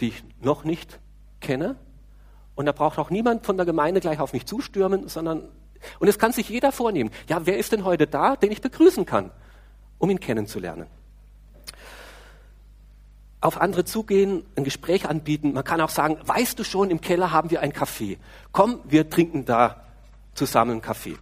die 0.00 0.08
ich 0.08 0.24
noch 0.40 0.64
nicht 0.64 0.98
kenne. 1.38 1.76
Und 2.56 2.66
da 2.66 2.72
braucht 2.72 2.98
auch 2.98 3.10
niemand 3.10 3.46
von 3.46 3.56
der 3.56 3.66
Gemeinde 3.66 4.00
gleich 4.00 4.18
auf 4.18 4.32
mich 4.32 4.46
zustürmen, 4.46 5.06
sondern, 5.06 5.48
und 6.00 6.08
es 6.08 6.18
kann 6.18 6.32
sich 6.32 6.48
jeder 6.48 6.72
vornehmen. 6.72 7.12
Ja, 7.28 7.46
wer 7.46 7.56
ist 7.56 7.70
denn 7.70 7.84
heute 7.84 8.08
da, 8.08 8.34
den 8.34 8.50
ich 8.50 8.60
begrüßen 8.60 9.06
kann, 9.06 9.30
um 9.98 10.10
ihn 10.10 10.18
kennenzulernen? 10.18 10.88
Auf 13.40 13.60
andere 13.60 13.84
zugehen, 13.84 14.44
ein 14.56 14.64
Gespräch 14.64 15.08
anbieten. 15.08 15.52
Man 15.52 15.64
kann 15.64 15.80
auch 15.80 15.90
sagen, 15.90 16.18
weißt 16.24 16.58
du 16.58 16.64
schon, 16.64 16.90
im 16.90 17.00
Keller 17.00 17.30
haben 17.30 17.50
wir 17.50 17.60
ein 17.60 17.72
Kaffee. 17.72 18.18
Komm, 18.50 18.80
wir 18.84 19.08
trinken 19.08 19.44
da 19.44 19.84
zusammen 20.34 20.72
einen 20.72 20.82
Kaffee. 20.82 21.16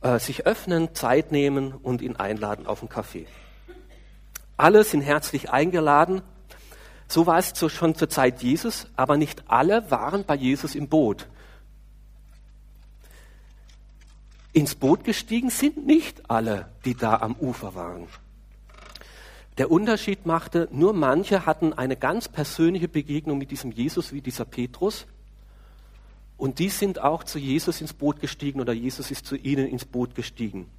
Äh, 0.00 0.18
sich 0.18 0.46
öffnen, 0.46 0.94
Zeit 0.94 1.30
nehmen 1.30 1.72
und 1.72 2.02
ihn 2.02 2.16
einladen 2.16 2.66
auf 2.66 2.80
einen 2.80 2.88
Kaffee. 2.88 3.26
Alle 4.56 4.82
sind 4.82 5.02
herzlich 5.02 5.50
eingeladen. 5.50 6.22
So 7.06 7.26
war 7.26 7.38
es 7.38 7.52
schon 7.72 7.94
zur 7.94 8.08
Zeit 8.08 8.42
Jesus, 8.42 8.86
aber 8.96 9.16
nicht 9.16 9.44
alle 9.48 9.90
waren 9.90 10.24
bei 10.24 10.34
Jesus 10.34 10.74
im 10.74 10.88
Boot. 10.88 11.28
Ins 14.52 14.74
Boot 14.74 15.04
gestiegen 15.04 15.50
sind 15.50 15.86
nicht 15.86 16.30
alle, 16.30 16.68
die 16.84 16.94
da 16.94 17.16
am 17.16 17.34
Ufer 17.36 17.74
waren. 17.74 18.08
Der 19.58 19.70
Unterschied 19.70 20.24
machte, 20.24 20.68
nur 20.72 20.94
manche 20.94 21.44
hatten 21.44 21.72
eine 21.74 21.96
ganz 21.96 22.28
persönliche 22.28 22.88
Begegnung 22.88 23.36
mit 23.36 23.50
diesem 23.50 23.70
Jesus 23.70 24.12
wie 24.12 24.22
dieser 24.22 24.46
Petrus. 24.46 25.06
Und 26.38 26.58
die 26.58 26.70
sind 26.70 27.00
auch 27.00 27.22
zu 27.22 27.38
Jesus 27.38 27.80
ins 27.80 27.92
Boot 27.92 28.20
gestiegen 28.20 28.60
oder 28.60 28.72
Jesus 28.72 29.10
ist 29.10 29.26
zu 29.26 29.36
ihnen 29.36 29.68
ins 29.68 29.84
Boot 29.84 30.14
gestiegen. 30.14 30.70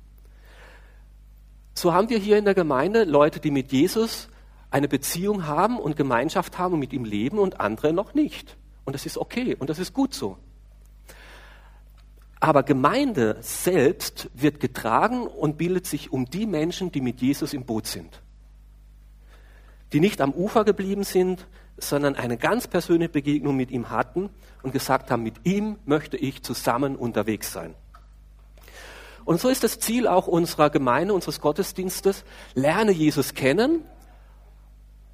So 1.76 1.94
haben 1.94 2.10
wir 2.10 2.18
hier 2.18 2.38
in 2.38 2.46
der 2.46 2.56
Gemeinde 2.56 3.04
Leute, 3.04 3.40
die 3.40 3.52
mit 3.52 3.72
Jesus 3.72 4.28
eine 4.72 4.88
Beziehung 4.88 5.46
haben 5.46 5.78
und 5.78 5.96
Gemeinschaft 5.96 6.58
haben 6.58 6.74
und 6.74 6.80
mit 6.80 6.94
ihm 6.94 7.06
leben 7.06 7.38
und 7.38 7.60
andere 7.60 7.94
noch 7.94 8.16
nicht. 8.16 8.58
Und 8.86 8.94
das 8.94 9.06
ist 9.06 9.20
okay 9.20 9.56
und 9.56 9.70
das 9.70 9.78
ist 9.78 9.94
gut 9.94 10.16
so. 10.16 10.38
Aber 12.40 12.64
Gemeinde 12.64 13.38
selbst 13.40 14.30
wird 14.34 14.60
getragen 14.60 15.28
und 15.28 15.58
bildet 15.58 15.86
sich 15.86 16.12
um 16.12 16.26
die 16.26 16.48
Menschen, 16.48 16.92
die 16.92 17.02
mit 17.02 17.22
Jesus 17.22 17.54
im 17.54 17.66
Boot 17.66 17.86
sind. 17.86 18.23
Die 19.94 20.00
nicht 20.00 20.22
am 20.22 20.32
Ufer 20.32 20.66
geblieben 20.66 21.04
sind, 21.04 21.48
sondern 21.78 22.16
eine 22.16 22.38
ganz 22.38 22.68
persönliche 22.68 23.10
Begegnung 23.10 23.56
mit 23.56 23.72
ihm 23.72 23.90
hatten 23.90 24.30
und 24.62 24.74
gesagt 24.74 25.12
haben, 25.12 25.24
mit 25.24 25.46
ihm 25.46 25.78
möchte 25.86 26.18
ich 26.18 26.44
zusammen 26.44 26.96
unterwegs 26.96 27.52
sein. 27.52 27.76
Und 29.26 29.40
so 29.40 29.50
ist 29.50 29.64
das 29.64 29.80
Ziel 29.80 30.08
auch 30.08 30.28
unserer 30.28 30.70
Gemeinde, 30.70 31.14
unseres 31.14 31.40
Gottesdienstes. 31.40 32.26
Lerne 32.56 32.92
Jesus 32.92 33.34
kennen, 33.34 33.84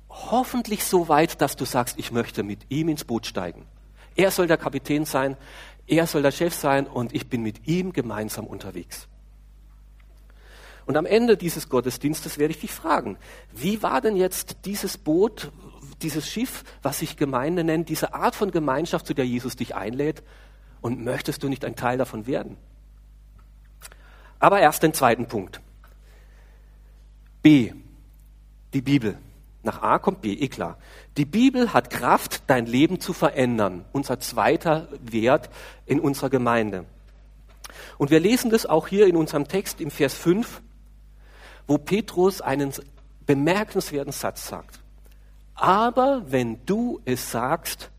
hoffentlich 0.09 0.83
so 0.83 1.07
weit, 1.09 1.41
dass 1.41 1.55
du 1.55 1.65
sagst, 1.65 1.99
ich 1.99 2.11
möchte 2.11 2.43
mit 2.43 2.65
ihm 2.69 2.89
ins 2.89 3.05
Boot 3.05 3.27
steigen. 3.27 3.65
Er 4.15 4.31
soll 4.31 4.47
der 4.47 4.57
Kapitän 4.57 5.05
sein, 5.05 5.37
er 5.87 6.07
soll 6.07 6.21
der 6.21 6.31
Chef 6.31 6.53
sein 6.53 6.87
und 6.87 7.13
ich 7.13 7.29
bin 7.29 7.41
mit 7.41 7.67
ihm 7.67 7.93
gemeinsam 7.93 8.47
unterwegs. 8.47 9.07
Und 10.89 10.97
am 10.97 11.05
Ende 11.05 11.37
dieses 11.37 11.69
Gottesdienstes 11.69 12.39
werde 12.39 12.51
ich 12.51 12.61
dich 12.61 12.71
fragen, 12.71 13.19
wie 13.53 13.83
war 13.83 14.01
denn 14.01 14.15
jetzt 14.15 14.65
dieses 14.65 14.97
Boot, 14.97 15.51
dieses 16.01 16.27
Schiff, 16.27 16.63
was 16.81 16.97
sich 16.97 17.15
Gemeinde 17.15 17.63
nennt, 17.63 17.89
diese 17.89 18.15
Art 18.15 18.33
von 18.33 18.49
Gemeinschaft, 18.49 19.05
zu 19.05 19.13
der 19.13 19.27
Jesus 19.27 19.55
dich 19.55 19.75
einlädt? 19.75 20.23
Und 20.81 21.03
möchtest 21.03 21.43
du 21.43 21.47
nicht 21.47 21.63
ein 21.63 21.75
Teil 21.75 21.99
davon 21.99 22.25
werden? 22.25 22.57
Aber 24.39 24.61
erst 24.61 24.81
den 24.81 24.95
zweiten 24.95 25.27
Punkt. 25.27 25.61
B. 27.43 27.71
Die 28.73 28.81
Bibel. 28.81 29.19
Nach 29.61 29.83
A 29.83 29.99
kommt 29.99 30.21
B, 30.21 30.33
eh 30.33 30.47
klar. 30.47 30.79
Die 31.17 31.25
Bibel 31.25 31.71
hat 31.71 31.91
Kraft, 31.91 32.41
dein 32.47 32.65
Leben 32.65 32.99
zu 32.99 33.13
verändern. 33.13 33.85
Unser 33.91 34.19
zweiter 34.19 34.87
Wert 35.03 35.51
in 35.85 35.99
unserer 35.99 36.31
Gemeinde. 36.31 36.85
Und 37.99 38.09
wir 38.09 38.19
lesen 38.19 38.49
das 38.49 38.65
auch 38.65 38.87
hier 38.87 39.05
in 39.05 39.15
unserem 39.15 39.47
Text 39.47 39.81
im 39.81 39.91
Vers 39.91 40.15
5, 40.15 40.63
wo 41.69 41.77
Petrus 41.77 42.41
einen 42.41 42.73
bemerkenswerten 43.27 44.11
Satz 44.11 44.47
sagt. 44.47 44.79
Aber 45.53 46.31
wenn 46.31 46.65
du 46.65 46.99
es 47.05 47.29
sagst, 47.29 47.91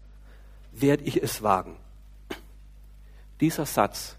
werde 0.72 1.04
ich 1.04 1.22
es 1.22 1.40
wagen. 1.40 1.76
Dieser 3.40 3.66
Satz 3.66 4.16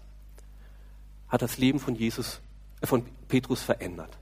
hat 1.28 1.42
das 1.42 1.58
Leben 1.58 1.80
von 1.80 1.94
Jesus, 1.94 2.40
äh, 2.80 2.86
von 2.86 3.04
Petrus 3.28 3.62
verändert. 3.62 4.16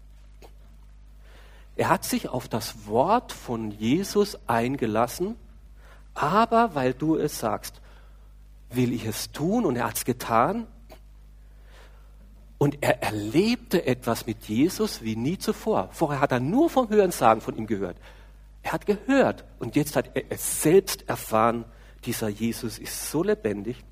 Er 1.76 1.90
hat 1.90 2.04
sich 2.04 2.28
auf 2.28 2.48
das 2.48 2.86
Wort 2.88 3.30
von 3.30 3.70
Jesus 3.70 4.36
eingelassen, 4.48 5.36
aber 6.12 6.74
weil 6.74 6.92
du 6.92 7.16
es 7.16 7.38
sagst, 7.38 7.80
will 8.68 8.92
ich 8.92 9.06
es 9.06 9.30
tun 9.30 9.64
und 9.64 9.76
er 9.76 9.86
hat 9.86 9.96
es 9.96 10.04
getan. 10.04 10.66
Und 12.60 12.82
er 12.82 13.02
erlebte 13.02 13.86
etwas 13.86 14.26
mit 14.26 14.44
Jesus 14.44 15.00
wie 15.00 15.16
nie 15.16 15.38
zuvor. 15.38 15.88
Vorher 15.92 16.20
hat 16.20 16.30
er 16.30 16.40
nur 16.40 16.68
vom 16.68 16.90
Hörensagen 16.90 17.40
von 17.40 17.56
ihm 17.56 17.66
gehört. 17.66 17.96
Er 18.62 18.72
hat 18.72 18.84
gehört 18.84 19.46
und 19.60 19.76
jetzt 19.76 19.96
hat 19.96 20.10
er 20.14 20.24
es 20.28 20.60
selbst 20.60 21.08
erfahren, 21.08 21.64
dieser 22.04 22.28
Jesus 22.28 22.78
ist 22.78 23.10
so 23.10 23.22
lebendig. 23.22 23.82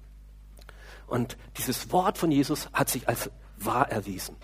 Und 1.07 1.39
dieses 1.57 1.91
Wort 1.93 2.19
von 2.19 2.31
Jesus 2.31 2.69
hat 2.75 2.91
sich 2.91 3.09
als 3.09 3.31
wahr 3.57 3.91
erwiesen. 3.91 4.37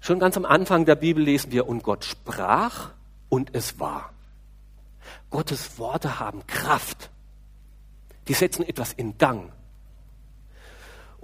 Schon 0.00 0.18
ganz 0.18 0.38
am 0.38 0.46
Anfang 0.46 0.86
der 0.86 0.94
Bibel 0.96 1.22
lesen 1.22 1.52
wir, 1.52 1.68
und 1.68 1.82
Gott 1.82 2.06
sprach 2.06 2.92
und 3.28 3.54
es 3.54 3.78
war. 3.78 4.14
Gottes 5.28 5.78
Worte 5.78 6.18
haben 6.18 6.46
Kraft. 6.46 7.10
Die 8.26 8.32
setzen 8.32 8.66
etwas 8.66 8.94
in 8.94 9.18
Gang. 9.18 9.52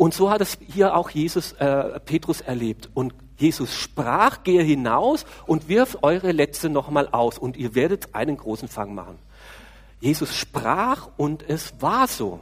Und 0.01 0.15
so 0.15 0.31
hat 0.31 0.41
es 0.41 0.57
hier 0.67 0.97
auch 0.97 1.11
Jesus, 1.11 1.53
äh, 1.53 2.01
Petrus 2.01 2.41
erlebt. 2.41 2.89
Und 2.95 3.13
Jesus 3.37 3.75
sprach, 3.75 4.45
gehe 4.45 4.63
hinaus 4.63 5.27
und 5.47 5.69
wirf 5.69 5.99
eure 6.01 6.33
Letzte 6.33 6.71
nochmal 6.71 7.09
aus 7.09 7.37
und 7.37 7.55
ihr 7.59 7.75
werdet 7.75 8.15
einen 8.15 8.39
großen 8.39 8.67
Fang 8.67 8.95
machen. 8.95 9.19
Jesus 10.01 10.35
sprach 10.35 11.11
und 11.19 11.47
es 11.47 11.83
war 11.83 12.09
so. 12.09 12.41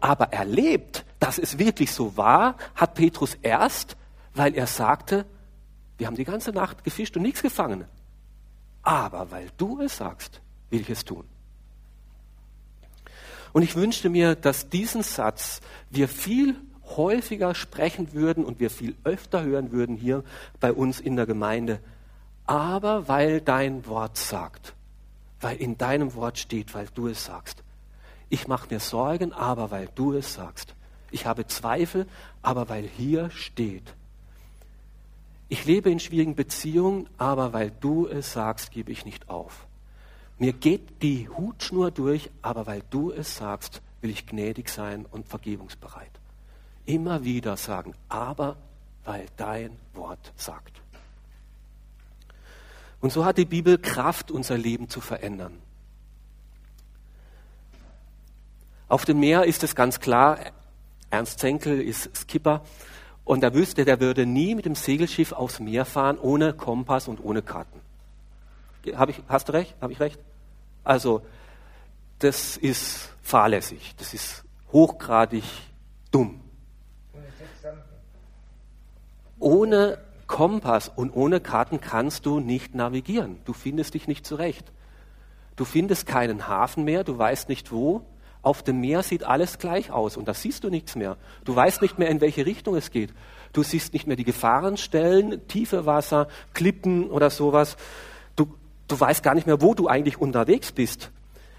Aber 0.00 0.32
erlebt, 0.32 1.04
dass 1.18 1.38
es 1.38 1.58
wirklich 1.58 1.92
so 1.92 2.16
war, 2.16 2.56
hat 2.74 2.94
Petrus 2.94 3.36
erst, 3.42 3.98
weil 4.32 4.54
er 4.54 4.66
sagte, 4.66 5.26
wir 5.98 6.06
haben 6.06 6.16
die 6.16 6.24
ganze 6.24 6.52
Nacht 6.52 6.82
gefischt 6.82 7.14
und 7.18 7.24
nichts 7.24 7.42
gefangen. 7.42 7.84
Aber 8.82 9.30
weil 9.30 9.48
du 9.58 9.82
es 9.82 9.98
sagst, 9.98 10.40
will 10.70 10.80
ich 10.80 10.88
es 10.88 11.04
tun. 11.04 11.29
Und 13.52 13.62
ich 13.62 13.76
wünschte 13.76 14.08
mir, 14.08 14.34
dass 14.34 14.68
diesen 14.68 15.02
Satz 15.02 15.60
wir 15.90 16.08
viel 16.08 16.56
häufiger 16.96 17.54
sprechen 17.54 18.12
würden 18.12 18.44
und 18.44 18.60
wir 18.60 18.70
viel 18.70 18.96
öfter 19.04 19.42
hören 19.42 19.72
würden 19.72 19.96
hier 19.96 20.24
bei 20.58 20.72
uns 20.72 21.00
in 21.00 21.16
der 21.16 21.26
Gemeinde. 21.26 21.80
Aber 22.46 23.08
weil 23.08 23.40
dein 23.40 23.86
Wort 23.86 24.16
sagt, 24.16 24.74
weil 25.40 25.56
in 25.56 25.78
deinem 25.78 26.14
Wort 26.14 26.38
steht, 26.38 26.74
weil 26.74 26.88
du 26.94 27.08
es 27.08 27.24
sagst. 27.24 27.62
Ich 28.28 28.46
mache 28.46 28.72
mir 28.72 28.80
Sorgen, 28.80 29.32
aber 29.32 29.70
weil 29.70 29.88
du 29.94 30.12
es 30.14 30.34
sagst. 30.34 30.74
Ich 31.10 31.26
habe 31.26 31.46
Zweifel, 31.46 32.06
aber 32.42 32.68
weil 32.68 32.84
hier 32.84 33.30
steht. 33.30 33.94
Ich 35.48 35.64
lebe 35.64 35.90
in 35.90 35.98
schwierigen 35.98 36.36
Beziehungen, 36.36 37.08
aber 37.18 37.52
weil 37.52 37.72
du 37.80 38.06
es 38.06 38.32
sagst, 38.32 38.70
gebe 38.70 38.92
ich 38.92 39.04
nicht 39.04 39.28
auf. 39.28 39.66
Mir 40.40 40.54
geht 40.54 41.02
die 41.02 41.28
Hutschnur 41.28 41.90
durch, 41.90 42.30
aber 42.40 42.66
weil 42.66 42.82
du 42.88 43.12
es 43.12 43.36
sagst, 43.36 43.82
will 44.00 44.08
ich 44.08 44.26
gnädig 44.26 44.70
sein 44.70 45.04
und 45.04 45.28
vergebungsbereit. 45.28 46.10
Immer 46.86 47.24
wieder 47.24 47.58
sagen, 47.58 47.94
aber 48.08 48.56
weil 49.04 49.26
dein 49.36 49.76
Wort 49.92 50.32
sagt. 50.36 50.80
Und 53.02 53.12
so 53.12 53.26
hat 53.26 53.36
die 53.36 53.44
Bibel 53.44 53.76
Kraft, 53.76 54.30
unser 54.30 54.56
Leben 54.56 54.88
zu 54.88 55.02
verändern. 55.02 55.58
Auf 58.88 59.04
dem 59.04 59.20
Meer 59.20 59.44
ist 59.44 59.62
es 59.62 59.74
ganz 59.74 60.00
klar, 60.00 60.38
Ernst 61.10 61.38
Zenkel 61.40 61.82
ist 61.82 62.16
Skipper 62.16 62.64
und 63.24 63.44
er 63.44 63.52
wüsste, 63.52 63.84
der 63.84 64.00
würde 64.00 64.24
nie 64.24 64.54
mit 64.54 64.64
dem 64.64 64.74
Segelschiff 64.74 65.32
aufs 65.32 65.60
Meer 65.60 65.84
fahren, 65.84 66.18
ohne 66.18 66.54
Kompass 66.54 67.08
und 67.08 67.22
ohne 67.22 67.42
Karten. 67.42 67.78
Hab 68.94 69.10
ich, 69.10 69.20
hast 69.28 69.50
du 69.50 69.52
recht? 69.52 69.76
Habe 69.82 69.92
ich 69.92 70.00
recht? 70.00 70.18
Also, 70.84 71.22
das 72.18 72.56
ist 72.56 73.10
fahrlässig, 73.22 73.94
das 73.96 74.14
ist 74.14 74.44
hochgradig 74.72 75.44
dumm. 76.10 76.40
Ohne 79.38 79.98
Kompass 80.26 80.88
und 80.88 81.10
ohne 81.10 81.40
Karten 81.40 81.80
kannst 81.80 82.26
du 82.26 82.40
nicht 82.40 82.74
navigieren. 82.74 83.40
Du 83.44 83.52
findest 83.52 83.94
dich 83.94 84.06
nicht 84.06 84.26
zurecht. 84.26 84.70
Du 85.56 85.64
findest 85.64 86.06
keinen 86.06 86.46
Hafen 86.46 86.84
mehr, 86.84 87.04
du 87.04 87.18
weißt 87.18 87.48
nicht 87.48 87.72
wo. 87.72 88.02
Auf 88.42 88.62
dem 88.62 88.80
Meer 88.80 89.02
sieht 89.02 89.24
alles 89.24 89.58
gleich 89.58 89.90
aus 89.90 90.16
und 90.16 90.26
da 90.28 90.32
siehst 90.32 90.64
du 90.64 90.70
nichts 90.70 90.96
mehr. 90.96 91.16
Du 91.44 91.54
weißt 91.54 91.82
nicht 91.82 91.98
mehr, 91.98 92.08
in 92.08 92.20
welche 92.20 92.46
Richtung 92.46 92.74
es 92.76 92.90
geht. 92.90 93.12
Du 93.52 93.62
siehst 93.62 93.92
nicht 93.92 94.06
mehr 94.06 94.16
die 94.16 94.24
Gefahrenstellen, 94.24 95.46
tiefe 95.48 95.84
Wasser, 95.84 96.28
Klippen 96.54 97.10
oder 97.10 97.28
sowas. 97.28 97.76
Du, 98.90 98.98
weißt 98.98 99.22
gar 99.22 99.36
nicht 99.36 99.46
mehr, 99.46 99.62
wo 99.62 99.74
du 99.74 99.86
eigentlich 99.86 100.20
unterwegs 100.20 100.72
bist. 100.72 101.12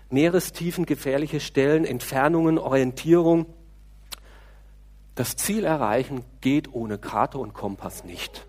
Meerestiefen, 0.10 0.86
gefährliche 0.86 1.40
Stellen, 1.40 1.86
Entfernungen, 1.86 2.58
Orientierung. 2.58 3.46
Das 5.16 5.38
Ziel 5.38 5.64
erreichen 5.64 6.26
geht 6.42 6.74
ohne 6.74 6.98
Karte 6.98 7.38
und 7.38 7.54
Kompass 7.54 8.04
nicht. 8.04 8.46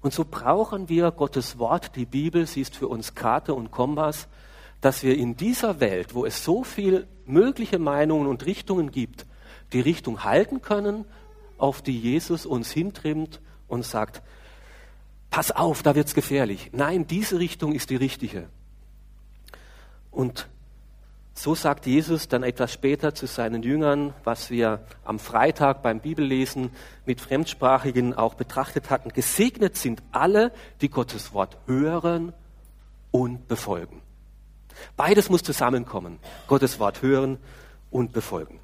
Und 0.00 0.14
so 0.14 0.24
brauchen 0.24 0.88
wir 0.88 1.10
Gottes 1.10 1.58
Wort, 1.58 1.94
die 1.94 2.06
Bibel, 2.06 2.46
sie 2.46 2.62
ist 2.62 2.74
für 2.74 2.88
uns 2.88 3.14
Karte 3.14 3.52
und 3.52 3.70
Kompass, 3.70 4.26
dass 4.80 5.02
wir 5.02 5.14
in 5.14 5.36
dieser 5.36 5.78
Welt, 5.78 6.14
wo 6.14 6.24
es 6.24 6.42
so 6.42 6.64
viel 6.64 7.06
mögliche 7.26 7.78
Meinungen 7.78 8.28
und 8.28 8.46
Richtungen 8.46 8.92
gibt, 8.92 9.26
die 9.74 9.80
Richtung 9.80 10.24
halten 10.24 10.62
können, 10.62 11.04
auf 11.58 11.82
die 11.82 12.00
Jesus 12.00 12.46
uns 12.46 12.70
hintrimmt 12.70 13.42
und 13.68 13.84
sagt, 13.84 14.22
pass 15.30 15.50
auf, 15.52 15.82
da 15.82 15.94
wird's 15.94 16.14
gefährlich. 16.14 16.70
Nein, 16.72 17.06
diese 17.06 17.38
Richtung 17.38 17.72
ist 17.72 17.90
die 17.90 17.96
richtige. 17.96 18.48
Und 20.10 20.48
so 21.34 21.54
sagt 21.54 21.86
Jesus 21.86 22.28
dann 22.28 22.42
etwas 22.42 22.72
später 22.72 23.14
zu 23.14 23.26
seinen 23.26 23.62
Jüngern, 23.62 24.12
was 24.24 24.50
wir 24.50 24.84
am 25.04 25.18
Freitag 25.18 25.82
beim 25.82 26.00
Bibellesen 26.00 26.70
mit 27.06 27.20
Fremdsprachigen 27.20 28.12
auch 28.14 28.34
betrachtet 28.34 28.90
hatten. 28.90 29.10
Gesegnet 29.10 29.76
sind 29.76 30.02
alle, 30.12 30.52
die 30.80 30.90
Gottes 30.90 31.32
Wort 31.32 31.56
hören 31.66 32.34
und 33.10 33.48
befolgen. 33.48 34.02
Beides 34.96 35.30
muss 35.30 35.42
zusammenkommen. 35.42 36.18
Gottes 36.46 36.78
Wort 36.78 37.00
hören 37.00 37.38
und 37.90 38.12
befolgen. 38.12 38.60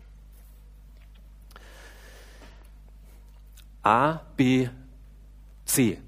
A, 3.83 4.21
B, 4.37 4.69
C. 5.65 5.99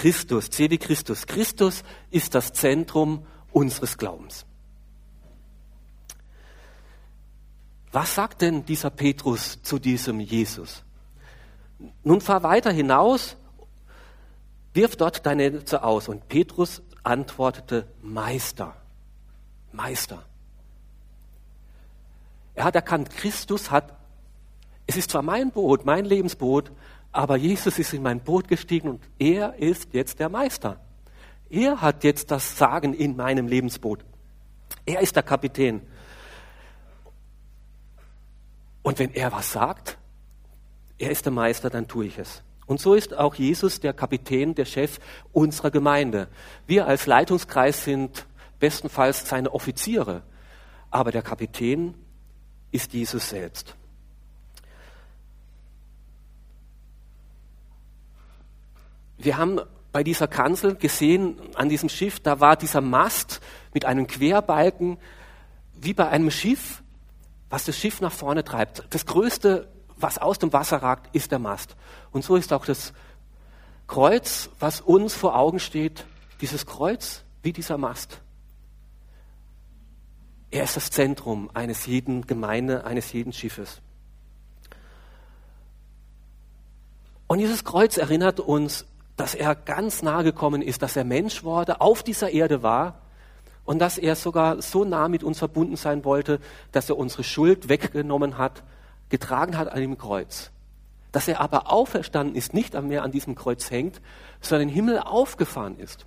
Christus, 0.00 0.48
C 0.48 0.70
wie 0.70 0.78
Christus. 0.78 1.26
Christus 1.26 1.82
ist 2.10 2.34
das 2.34 2.54
Zentrum 2.54 3.26
unseres 3.52 3.98
Glaubens. 3.98 4.46
Was 7.92 8.14
sagt 8.14 8.40
denn 8.40 8.64
dieser 8.64 8.88
Petrus 8.88 9.60
zu 9.62 9.78
diesem 9.78 10.18
Jesus? 10.20 10.84
Nun 12.02 12.22
fahr 12.22 12.42
weiter 12.42 12.70
hinaus, 12.70 13.36
wirf 14.72 14.96
dort 14.96 15.26
deine 15.26 15.50
Netze 15.50 15.84
aus. 15.84 16.08
Und 16.08 16.28
Petrus 16.28 16.80
antwortete, 17.02 17.86
Meister, 18.00 18.74
Meister. 19.70 20.24
Er 22.54 22.64
hat 22.64 22.74
erkannt, 22.74 23.10
Christus 23.10 23.70
hat, 23.70 23.98
es 24.86 24.96
ist 24.96 25.10
zwar 25.10 25.22
mein 25.22 25.50
Boot, 25.50 25.84
mein 25.84 26.06
Lebensboot, 26.06 26.72
aber 27.12 27.36
Jesus 27.36 27.78
ist 27.78 27.92
in 27.92 28.02
mein 28.02 28.20
Boot 28.20 28.48
gestiegen 28.48 28.88
und 28.88 29.02
er 29.18 29.54
ist 29.56 29.92
jetzt 29.92 30.20
der 30.20 30.28
Meister. 30.28 30.80
Er 31.48 31.80
hat 31.80 32.04
jetzt 32.04 32.30
das 32.30 32.56
Sagen 32.56 32.94
in 32.94 33.16
meinem 33.16 33.48
Lebensboot. 33.48 34.04
Er 34.86 35.00
ist 35.00 35.16
der 35.16 35.24
Kapitän. 35.24 35.82
Und 38.82 38.98
wenn 38.98 39.12
er 39.12 39.32
was 39.32 39.52
sagt, 39.52 39.98
er 40.98 41.10
ist 41.10 41.24
der 41.24 41.32
Meister, 41.32 41.70
dann 41.70 41.88
tue 41.88 42.06
ich 42.06 42.18
es. 42.18 42.42
Und 42.66 42.80
so 42.80 42.94
ist 42.94 43.14
auch 43.14 43.34
Jesus 43.34 43.80
der 43.80 43.92
Kapitän, 43.92 44.54
der 44.54 44.64
Chef 44.64 45.00
unserer 45.32 45.72
Gemeinde. 45.72 46.28
Wir 46.66 46.86
als 46.86 47.06
Leitungskreis 47.06 47.82
sind 47.82 48.26
bestenfalls 48.60 49.28
seine 49.28 49.52
Offiziere, 49.52 50.22
aber 50.90 51.10
der 51.10 51.22
Kapitän 51.22 51.94
ist 52.70 52.92
Jesus 52.92 53.30
selbst. 53.30 53.74
Wir 59.22 59.36
haben 59.36 59.60
bei 59.92 60.02
dieser 60.02 60.28
Kanzel 60.28 60.76
gesehen, 60.76 61.38
an 61.54 61.68
diesem 61.68 61.88
Schiff, 61.88 62.20
da 62.20 62.40
war 62.40 62.56
dieser 62.56 62.80
Mast 62.80 63.40
mit 63.74 63.84
einem 63.84 64.06
Querbalken, 64.06 64.98
wie 65.74 65.92
bei 65.92 66.08
einem 66.08 66.30
Schiff, 66.30 66.82
was 67.50 67.64
das 67.64 67.76
Schiff 67.76 68.00
nach 68.00 68.12
vorne 68.12 68.44
treibt. 68.44 68.84
Das 68.90 69.04
Größte, 69.04 69.68
was 69.96 70.18
aus 70.18 70.38
dem 70.38 70.52
Wasser 70.52 70.78
ragt, 70.78 71.14
ist 71.14 71.32
der 71.32 71.38
Mast. 71.38 71.76
Und 72.12 72.24
so 72.24 72.36
ist 72.36 72.52
auch 72.52 72.64
das 72.64 72.94
Kreuz, 73.86 74.48
was 74.58 74.80
uns 74.80 75.14
vor 75.14 75.36
Augen 75.36 75.58
steht, 75.58 76.06
dieses 76.40 76.64
Kreuz 76.64 77.24
wie 77.42 77.52
dieser 77.52 77.76
Mast. 77.76 78.22
Er 80.50 80.64
ist 80.64 80.76
das 80.76 80.90
Zentrum 80.90 81.50
eines 81.52 81.86
jeden 81.86 82.26
Gemeinde, 82.26 82.84
eines 82.84 83.12
jeden 83.12 83.32
Schiffes. 83.32 83.82
Und 87.26 87.38
dieses 87.38 87.64
Kreuz 87.64 87.96
erinnert 87.96 88.40
uns, 88.40 88.86
dass 89.20 89.34
er 89.34 89.54
ganz 89.54 90.00
nahe 90.00 90.24
gekommen 90.24 90.62
ist, 90.62 90.80
dass 90.80 90.96
er 90.96 91.04
Mensch 91.04 91.44
wurde, 91.44 91.82
auf 91.82 92.02
dieser 92.02 92.30
Erde 92.30 92.62
war 92.62 93.02
und 93.66 93.78
dass 93.78 93.98
er 93.98 94.16
sogar 94.16 94.62
so 94.62 94.82
nah 94.86 95.08
mit 95.08 95.22
uns 95.22 95.38
verbunden 95.38 95.76
sein 95.76 96.06
wollte, 96.06 96.40
dass 96.72 96.88
er 96.88 96.96
unsere 96.96 97.22
Schuld 97.22 97.68
weggenommen 97.68 98.38
hat, 98.38 98.64
getragen 99.10 99.58
hat 99.58 99.68
an 99.68 99.82
dem 99.82 99.98
Kreuz. 99.98 100.50
Dass 101.12 101.28
er 101.28 101.42
aber 101.42 101.70
auferstanden 101.70 102.34
ist, 102.34 102.54
nicht 102.54 102.72
mehr 102.80 103.02
an 103.02 103.10
diesem 103.10 103.34
Kreuz 103.34 103.70
hängt, 103.70 104.00
sondern 104.40 104.68
den 104.68 104.74
Himmel 104.74 104.98
aufgefahren 105.00 105.78
ist. 105.78 106.06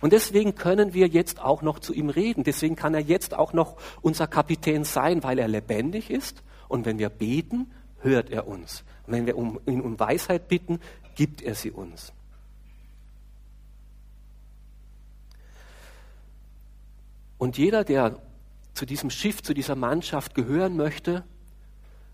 Und 0.00 0.12
deswegen 0.12 0.54
können 0.54 0.94
wir 0.94 1.08
jetzt 1.08 1.42
auch 1.42 1.60
noch 1.60 1.80
zu 1.80 1.92
ihm 1.92 2.08
reden. 2.08 2.44
Deswegen 2.44 2.76
kann 2.76 2.94
er 2.94 3.00
jetzt 3.00 3.34
auch 3.34 3.52
noch 3.52 3.74
unser 4.00 4.28
Kapitän 4.28 4.84
sein, 4.84 5.24
weil 5.24 5.40
er 5.40 5.48
lebendig 5.48 6.08
ist. 6.08 6.44
Und 6.68 6.86
wenn 6.86 7.00
wir 7.00 7.08
beten, 7.08 7.72
hört 7.98 8.30
er 8.30 8.46
uns. 8.46 8.84
Und 9.08 9.14
wenn 9.14 9.26
wir 9.26 9.34
ihn 9.66 9.80
um 9.80 9.98
Weisheit 9.98 10.46
bitten, 10.46 10.78
gibt 11.16 11.42
er 11.42 11.56
sie 11.56 11.72
uns. 11.72 12.12
Und 17.44 17.58
jeder, 17.58 17.84
der 17.84 18.22
zu 18.72 18.86
diesem 18.86 19.10
Schiff, 19.10 19.42
zu 19.42 19.52
dieser 19.52 19.76
Mannschaft 19.76 20.34
gehören 20.34 20.78
möchte, 20.78 21.24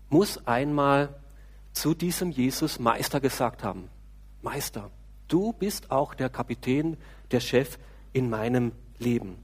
muss 0.09 0.45
einmal 0.45 1.21
zu 1.71 1.93
diesem 1.93 2.31
Jesus 2.31 2.79
Meister 2.79 3.21
gesagt 3.21 3.63
haben. 3.63 3.87
Meister, 4.41 4.91
du 5.29 5.53
bist 5.53 5.89
auch 5.89 6.15
der 6.15 6.27
Kapitän, 6.27 6.97
der 7.31 7.39
Chef 7.39 7.79
in 8.11 8.29
meinem 8.29 8.73
Leben. 8.99 9.37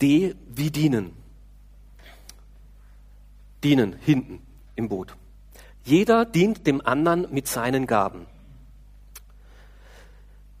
D 0.00 0.34
wie 0.48 0.70
dienen. 0.70 1.12
Dienen 3.62 3.96
hinten 4.00 4.40
im 4.74 4.88
Boot. 4.88 5.14
Jeder 5.84 6.24
dient 6.24 6.66
dem 6.66 6.80
anderen 6.80 7.30
mit 7.30 7.46
seinen 7.46 7.86
Gaben. 7.86 8.29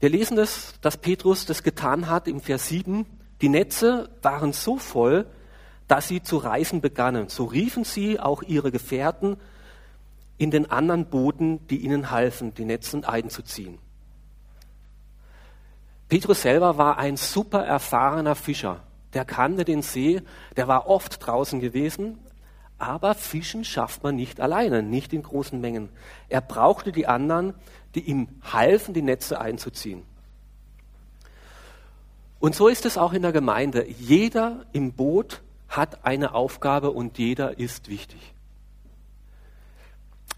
Wir 0.00 0.08
lesen 0.08 0.36
das, 0.36 0.74
dass 0.80 0.96
Petrus 0.96 1.44
das 1.44 1.62
getan 1.62 2.08
hat 2.08 2.26
im 2.26 2.40
Vers 2.40 2.68
7. 2.68 3.04
Die 3.42 3.50
Netze 3.50 4.08
waren 4.22 4.54
so 4.54 4.78
voll, 4.78 5.26
dass 5.88 6.08
sie 6.08 6.22
zu 6.22 6.38
reißen 6.38 6.80
begannen. 6.80 7.28
So 7.28 7.44
riefen 7.44 7.84
sie 7.84 8.18
auch 8.18 8.42
ihre 8.42 8.72
Gefährten 8.72 9.36
in 10.38 10.50
den 10.50 10.70
anderen 10.70 11.06
Booten, 11.06 11.66
die 11.66 11.84
ihnen 11.84 12.10
halfen, 12.10 12.54
die 12.54 12.64
Netze 12.64 13.06
einzuziehen. 13.06 13.78
Petrus 16.08 16.42
selber 16.42 16.78
war 16.78 16.96
ein 16.96 17.18
super 17.18 17.64
erfahrener 17.64 18.34
Fischer. 18.34 18.82
Der 19.12 19.26
kannte 19.26 19.66
den 19.66 19.82
See, 19.82 20.22
der 20.56 20.66
war 20.66 20.88
oft 20.88 21.24
draußen 21.24 21.60
gewesen, 21.60 22.18
aber 22.80 23.14
Fischen 23.14 23.64
schafft 23.64 24.02
man 24.02 24.16
nicht 24.16 24.40
alleine, 24.40 24.82
nicht 24.82 25.12
in 25.12 25.22
großen 25.22 25.60
Mengen. 25.60 25.90
Er 26.28 26.40
brauchte 26.40 26.92
die 26.92 27.06
anderen, 27.06 27.54
die 27.94 28.00
ihm 28.00 28.28
halfen, 28.42 28.94
die 28.94 29.02
Netze 29.02 29.40
einzuziehen. 29.40 30.02
Und 32.38 32.54
so 32.54 32.68
ist 32.68 32.86
es 32.86 32.96
auch 32.96 33.12
in 33.12 33.22
der 33.22 33.32
Gemeinde. 33.32 33.86
Jeder 33.86 34.64
im 34.72 34.92
Boot 34.92 35.42
hat 35.68 36.04
eine 36.04 36.34
Aufgabe 36.34 36.90
und 36.90 37.18
jeder 37.18 37.58
ist 37.58 37.88
wichtig. 37.88 38.32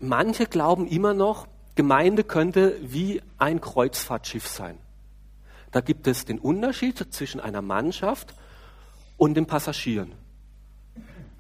Manche 0.01 0.47
glauben 0.47 0.89
immer 0.89 1.15
noch, 1.15 1.47
Gemeinde 1.77 2.25
könnte 2.25 2.77
wie 2.83 3.23
ein 3.39 3.61
Kreuzfahrtschiff 3.61 4.49
sein. 4.49 4.77
Da 5.71 5.81
gibt 5.81 6.07
es 6.07 6.25
den 6.25 6.39
Unterschied 6.39 6.99
zwischen 7.15 7.41
einer 7.41 7.63
Mannschaft 7.63 8.35
und 9.17 9.35
den 9.35 9.47
Passagieren. 9.47 10.13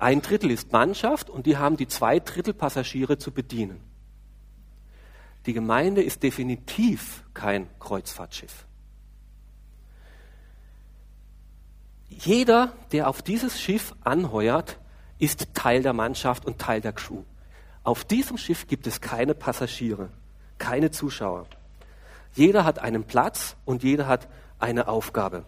Ein 0.02 0.20
Drittel 0.20 0.50
ist 0.50 0.72
Mannschaft 0.72 1.30
und 1.30 1.46
die 1.46 1.58
haben 1.58 1.76
die 1.76 1.86
zwei 1.86 2.18
Drittel 2.18 2.54
Passagiere 2.54 3.18
zu 3.18 3.30
bedienen. 3.30 3.80
Die 5.46 5.52
Gemeinde 5.52 6.02
ist 6.02 6.24
definitiv 6.24 7.22
kein 7.34 7.68
Kreuzfahrtschiff. 7.78 8.66
Jeder, 12.08 12.72
der 12.90 13.08
auf 13.08 13.22
dieses 13.22 13.60
Schiff 13.60 13.94
anheuert, 14.02 14.80
ist 15.20 15.54
Teil 15.54 15.82
der 15.82 15.92
Mannschaft 15.92 16.46
und 16.46 16.58
Teil 16.58 16.80
der 16.80 16.94
Crew. 16.94 17.22
Auf 17.84 18.04
diesem 18.04 18.38
Schiff 18.38 18.66
gibt 18.66 18.88
es 18.88 19.00
keine 19.00 19.34
Passagiere, 19.34 20.08
keine 20.58 20.90
Zuschauer. 20.90 21.46
Jeder 22.34 22.64
hat 22.64 22.80
einen 22.80 23.04
Platz 23.04 23.54
und 23.64 23.84
jeder 23.84 24.08
hat 24.08 24.26
eine 24.58 24.88
Aufgabe. 24.88 25.44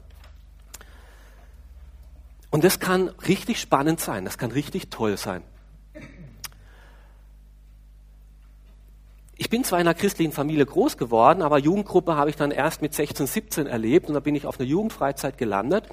Und 2.54 2.62
das 2.62 2.78
kann 2.78 3.08
richtig 3.26 3.60
spannend 3.60 3.98
sein, 3.98 4.24
das 4.24 4.38
kann 4.38 4.52
richtig 4.52 4.88
toll 4.88 5.16
sein. 5.16 5.42
Ich 9.36 9.50
bin 9.50 9.64
zwar 9.64 9.80
in 9.80 9.88
einer 9.88 9.98
christlichen 9.98 10.30
Familie 10.30 10.64
groß 10.64 10.96
geworden, 10.96 11.42
aber 11.42 11.58
Jugendgruppe 11.58 12.14
habe 12.14 12.30
ich 12.30 12.36
dann 12.36 12.52
erst 12.52 12.80
mit 12.80 12.94
16, 12.94 13.26
17 13.26 13.66
erlebt 13.66 14.06
und 14.06 14.14
da 14.14 14.20
bin 14.20 14.36
ich 14.36 14.46
auf 14.46 14.60
einer 14.60 14.68
Jugendfreizeit 14.68 15.36
gelandet. 15.36 15.88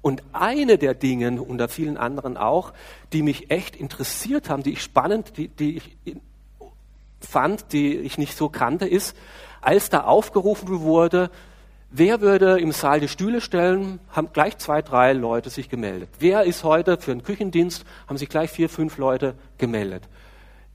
Und 0.00 0.22
eine 0.32 0.78
der 0.78 0.94
Dinge, 0.94 1.42
unter 1.42 1.68
vielen 1.68 1.98
anderen 1.98 2.38
auch, 2.38 2.72
die 3.12 3.20
mich 3.20 3.50
echt 3.50 3.76
interessiert 3.76 4.48
haben, 4.48 4.62
die 4.62 4.72
ich 4.72 4.82
spannend, 4.82 5.36
die, 5.36 5.48
die 5.48 5.76
ich 5.76 6.16
fand, 7.20 7.74
die 7.74 7.94
ich 7.94 8.16
nicht 8.16 8.38
so 8.38 8.48
kannte, 8.48 8.86
ist, 8.86 9.14
als 9.60 9.90
da 9.90 10.04
aufgerufen 10.04 10.80
wurde, 10.80 11.30
wer 11.98 12.20
würde 12.20 12.60
im 12.60 12.72
Saal 12.72 13.00
die 13.00 13.08
Stühle 13.08 13.40
stellen, 13.40 14.00
haben 14.10 14.32
gleich 14.32 14.58
zwei, 14.58 14.82
drei 14.82 15.12
Leute 15.12 15.50
sich 15.50 15.68
gemeldet. 15.68 16.10
Wer 16.18 16.44
ist 16.44 16.64
heute 16.64 16.98
für 16.98 17.12
einen 17.12 17.22
Küchendienst, 17.22 17.84
haben 18.06 18.18
sich 18.18 18.28
gleich 18.28 18.50
vier, 18.50 18.68
fünf 18.68 18.98
Leute 18.98 19.34
gemeldet. 19.58 20.08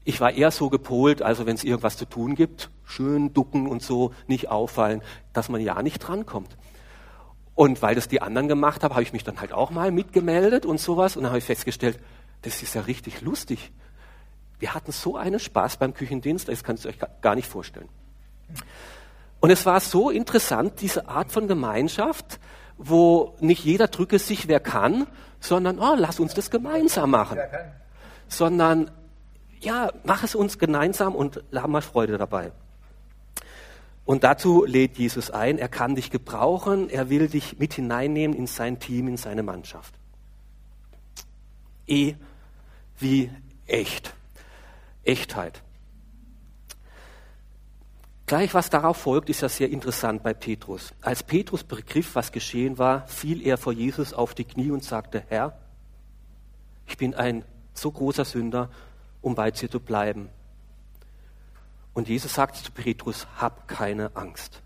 Ich 0.03 0.19
war 0.19 0.31
eher 0.31 0.49
so 0.49 0.69
gepolt, 0.69 1.21
also 1.21 1.45
wenn 1.45 1.55
es 1.55 1.63
irgendwas 1.63 1.97
zu 1.97 2.05
tun 2.05 2.35
gibt, 2.35 2.71
schön 2.85 3.33
ducken 3.33 3.67
und 3.67 3.83
so, 3.83 4.13
nicht 4.27 4.49
auffallen, 4.49 5.01
dass 5.33 5.47
man 5.47 5.61
ja 5.61 5.81
nicht 5.83 5.99
drankommt. 5.99 6.57
Und 7.53 7.81
weil 7.83 7.93
das 7.93 8.07
die 8.07 8.21
anderen 8.21 8.47
gemacht 8.47 8.83
haben, 8.83 8.93
habe 8.93 9.03
ich 9.03 9.13
mich 9.13 9.23
dann 9.23 9.39
halt 9.39 9.53
auch 9.53 9.69
mal 9.69 9.91
mitgemeldet 9.91 10.65
und 10.65 10.79
sowas. 10.79 11.15
Und 11.15 11.23
dann 11.23 11.31
habe 11.31 11.37
ich 11.37 11.43
festgestellt, 11.43 11.99
das 12.41 12.63
ist 12.63 12.73
ja 12.73 12.81
richtig 12.81 13.21
lustig. 13.21 13.71
Wir 14.57 14.73
hatten 14.73 14.91
so 14.91 15.17
einen 15.17 15.39
Spaß 15.39 15.77
beim 15.77 15.93
Küchendienst, 15.93 16.47
das 16.47 16.63
kannst 16.63 16.85
du 16.85 16.89
euch 16.89 16.97
gar 17.21 17.35
nicht 17.35 17.47
vorstellen. 17.47 17.89
Und 19.41 19.49
es 19.49 19.65
war 19.65 19.81
so 19.81 20.09
interessant, 20.09 20.81
diese 20.81 21.09
Art 21.09 21.31
von 21.31 21.47
Gemeinschaft, 21.47 22.39
wo 22.77 23.35
nicht 23.39 23.65
jeder 23.65 23.87
drücke 23.87 24.19
sich, 24.19 24.47
wer 24.47 24.59
kann, 24.59 25.07
sondern, 25.39 25.79
oh, 25.79 25.95
lass 25.97 26.19
uns 26.19 26.33
das 26.33 26.49
gemeinsam 26.49 27.11
machen. 27.11 27.39
Sondern 28.27 28.91
ja, 29.59 29.91
mach 30.03 30.23
es 30.23 30.35
uns 30.35 30.57
gemeinsam 30.57 31.15
und 31.15 31.43
haben 31.53 31.71
mal 31.71 31.81
Freude 31.81 32.17
dabei. 32.17 32.51
Und 34.05 34.23
dazu 34.23 34.65
lädt 34.65 34.97
Jesus 34.97 35.31
ein, 35.31 35.57
er 35.57 35.69
kann 35.69 35.95
dich 35.95 36.09
gebrauchen, 36.11 36.89
er 36.89 37.09
will 37.09 37.27
dich 37.27 37.59
mit 37.59 37.73
hineinnehmen 37.73 38.35
in 38.35 38.47
sein 38.47 38.79
Team, 38.79 39.07
in 39.07 39.17
seine 39.17 39.43
Mannschaft. 39.43 39.93
E 41.87 42.15
wie 42.97 43.31
echt. 43.67 44.13
Echtheit. 45.03 45.61
Gleich 48.31 48.53
was 48.53 48.69
darauf 48.69 48.95
folgt, 48.95 49.29
ist 49.29 49.41
ja 49.41 49.49
sehr 49.49 49.69
interessant 49.69 50.23
bei 50.23 50.33
Petrus. 50.33 50.93
Als 51.01 51.21
Petrus 51.21 51.65
begriff, 51.65 52.15
was 52.15 52.31
geschehen 52.31 52.77
war, 52.77 53.05
fiel 53.07 53.45
er 53.45 53.57
vor 53.57 53.73
Jesus 53.73 54.13
auf 54.13 54.33
die 54.33 54.45
Knie 54.45 54.71
und 54.71 54.85
sagte, 54.85 55.25
Herr, 55.27 55.59
ich 56.87 56.95
bin 56.95 57.13
ein 57.13 57.43
so 57.73 57.91
großer 57.91 58.23
Sünder 58.23 58.69
um 59.21 59.35
bei 59.35 59.51
dir 59.51 59.69
zu 59.69 59.81
bleiben. 59.81 60.29
Und 61.93 62.07
Jesus 62.07 62.33
sagt 62.33 62.55
zu 62.55 62.71
Petrus, 62.71 63.27
hab 63.35 63.67
keine 63.67 64.15
Angst. 64.15 64.61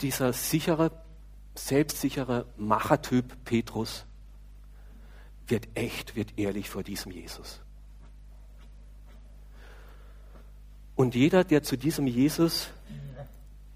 Dieser 0.00 0.32
sichere, 0.32 0.92
selbstsichere 1.56 2.46
Machertyp 2.56 3.36
Petrus 3.44 4.04
wird 5.48 5.66
echt, 5.74 6.14
wird 6.14 6.38
ehrlich 6.38 6.70
vor 6.70 6.84
diesem 6.84 7.10
Jesus. 7.10 7.65
Und 10.96 11.14
jeder, 11.14 11.44
der 11.44 11.62
zu 11.62 11.76
diesem 11.76 12.06
Jesus 12.06 12.70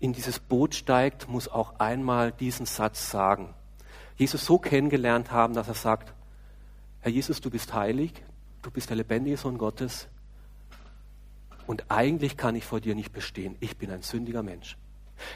in 0.01 0.15
dieses 0.15 0.39
Boot 0.39 0.75
steigt, 0.75 1.29
muss 1.29 1.47
auch 1.47 1.79
einmal 1.79 2.33
diesen 2.33 2.67
Satz 2.67 3.11
sagen. 3.11 3.55
Jesus 4.17 4.45
so 4.45 4.59
kennengelernt 4.59 5.31
haben, 5.31 5.55
dass 5.55 5.69
er 5.69 5.75
sagt, 5.75 6.15
Herr 7.01 7.13
Jesus, 7.13 7.41
du 7.41 7.51
bist 7.51 7.75
heilig, 7.75 8.13
du 8.63 8.71
bist 8.71 8.89
der 8.89 8.97
lebendige 8.97 9.37
Sohn 9.37 9.59
Gottes 9.59 10.09
und 11.67 11.85
eigentlich 11.91 12.37
kann 12.37 12.57
ich 12.57 12.65
vor 12.65 12.81
dir 12.81 12.95
nicht 12.95 13.13
bestehen. 13.13 13.57
Ich 13.61 13.77
bin 13.77 13.91
ein 13.91 14.03
sündiger 14.03 14.43
Mensch. 14.43 14.77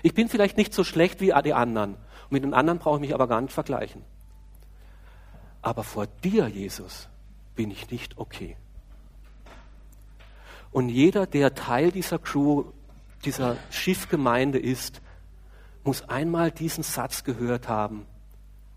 Ich 0.02 0.14
bin 0.14 0.28
vielleicht 0.28 0.56
nicht 0.56 0.72
so 0.72 0.82
schlecht 0.82 1.20
wie 1.20 1.32
die 1.44 1.54
anderen. 1.54 1.94
Und 1.94 2.32
mit 2.32 2.42
den 2.42 2.54
anderen 2.54 2.78
brauche 2.78 2.96
ich 2.96 3.02
mich 3.02 3.14
aber 3.14 3.28
gar 3.28 3.40
nicht 3.40 3.52
vergleichen. 3.52 4.02
Aber 5.62 5.84
vor 5.84 6.06
dir, 6.06 6.48
Jesus, 6.48 7.08
bin 7.54 7.70
ich 7.70 7.90
nicht 7.90 8.18
okay. 8.18 8.56
Und 10.74 10.88
jeder, 10.88 11.28
der 11.28 11.54
Teil 11.54 11.92
dieser 11.92 12.18
Crew, 12.18 12.64
dieser 13.24 13.56
Schiffgemeinde 13.70 14.58
ist, 14.58 15.00
muss 15.84 16.08
einmal 16.08 16.50
diesen 16.50 16.82
Satz 16.82 17.22
gehört 17.22 17.68
haben, 17.68 18.06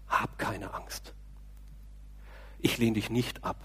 hab 0.08 0.38
keine 0.38 0.76
Angst. 0.76 1.16
Ich 2.60 2.78
lehne 2.78 2.94
dich 2.94 3.10
nicht 3.10 3.44
ab. 3.44 3.58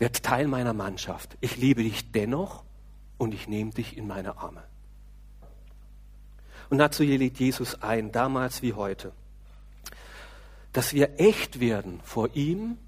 Werd 0.00 0.24
Teil 0.24 0.48
meiner 0.48 0.72
Mannschaft. 0.72 1.38
Ich 1.40 1.56
liebe 1.56 1.84
dich 1.84 2.10
dennoch 2.10 2.64
und 3.18 3.34
ich 3.34 3.46
nehme 3.46 3.70
dich 3.70 3.96
in 3.96 4.08
meine 4.08 4.38
Arme. 4.38 4.64
Und 6.70 6.78
dazu 6.78 7.04
lädt 7.04 7.38
Jesus 7.38 7.82
ein, 7.84 8.10
damals 8.10 8.62
wie 8.62 8.72
heute, 8.72 9.12
dass 10.72 10.92
wir 10.92 11.20
echt 11.20 11.60
werden 11.60 12.00
vor 12.02 12.34
ihm 12.34 12.78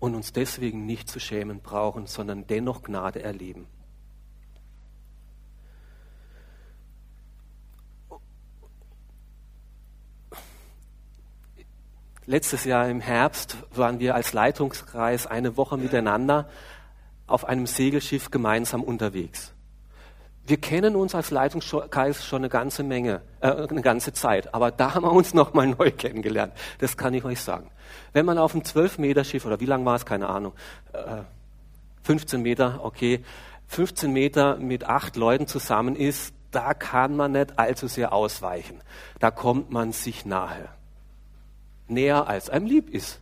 und 0.00 0.14
uns 0.14 0.32
deswegen 0.32 0.86
nicht 0.86 1.08
zu 1.08 1.20
schämen 1.20 1.60
brauchen, 1.60 2.06
sondern 2.06 2.46
dennoch 2.46 2.82
Gnade 2.82 3.22
erleben. 3.22 3.68
Letztes 12.26 12.64
Jahr 12.64 12.88
im 12.88 13.00
Herbst 13.00 13.56
waren 13.74 13.98
wir 13.98 14.14
als 14.14 14.32
Leitungskreis 14.32 15.26
eine 15.26 15.56
Woche 15.56 15.76
miteinander 15.76 16.48
auf 17.26 17.44
einem 17.44 17.66
Segelschiff 17.66 18.30
gemeinsam 18.30 18.82
unterwegs. 18.82 19.52
Wir 20.50 20.56
kennen 20.56 20.96
uns 20.96 21.14
als 21.14 21.30
Leitungskreis 21.30 22.24
schon 22.24 22.40
eine 22.40 22.48
ganze 22.48 22.82
Menge, 22.82 23.22
äh, 23.40 23.52
eine 23.52 23.82
ganze 23.82 24.12
Zeit, 24.12 24.52
aber 24.52 24.72
da 24.72 24.94
haben 24.94 25.04
wir 25.04 25.12
uns 25.12 25.32
noch 25.40 25.54
mal 25.54 25.68
neu 25.68 25.92
kennengelernt. 25.92 26.52
Das 26.78 26.96
kann 26.96 27.14
ich 27.14 27.24
euch 27.24 27.40
sagen. 27.40 27.70
Wenn 28.12 28.26
man 28.26 28.36
auf 28.36 28.52
einem 28.52 28.64
12 28.64 28.98
Meter 28.98 29.22
Schiff 29.22 29.46
oder 29.46 29.60
wie 29.60 29.66
lang 29.66 29.84
war 29.84 29.94
es, 29.94 30.04
keine 30.04 30.28
Ahnung, 30.28 30.52
äh, 30.92 31.22
15 32.02 32.42
Meter, 32.42 32.80
okay, 32.82 33.24
15 33.68 34.12
Meter 34.12 34.56
mit 34.56 34.82
acht 34.88 35.14
Leuten 35.14 35.46
zusammen 35.46 35.94
ist, 35.94 36.34
da 36.50 36.74
kann 36.74 37.14
man 37.14 37.30
nicht 37.30 37.56
allzu 37.56 37.86
sehr 37.86 38.12
ausweichen. 38.12 38.82
Da 39.20 39.30
kommt 39.30 39.70
man 39.70 39.92
sich 39.92 40.26
nahe 40.26 40.68
näher 41.86 42.26
als 42.26 42.50
einem 42.50 42.66
lieb 42.66 42.90
ist. 42.90 43.20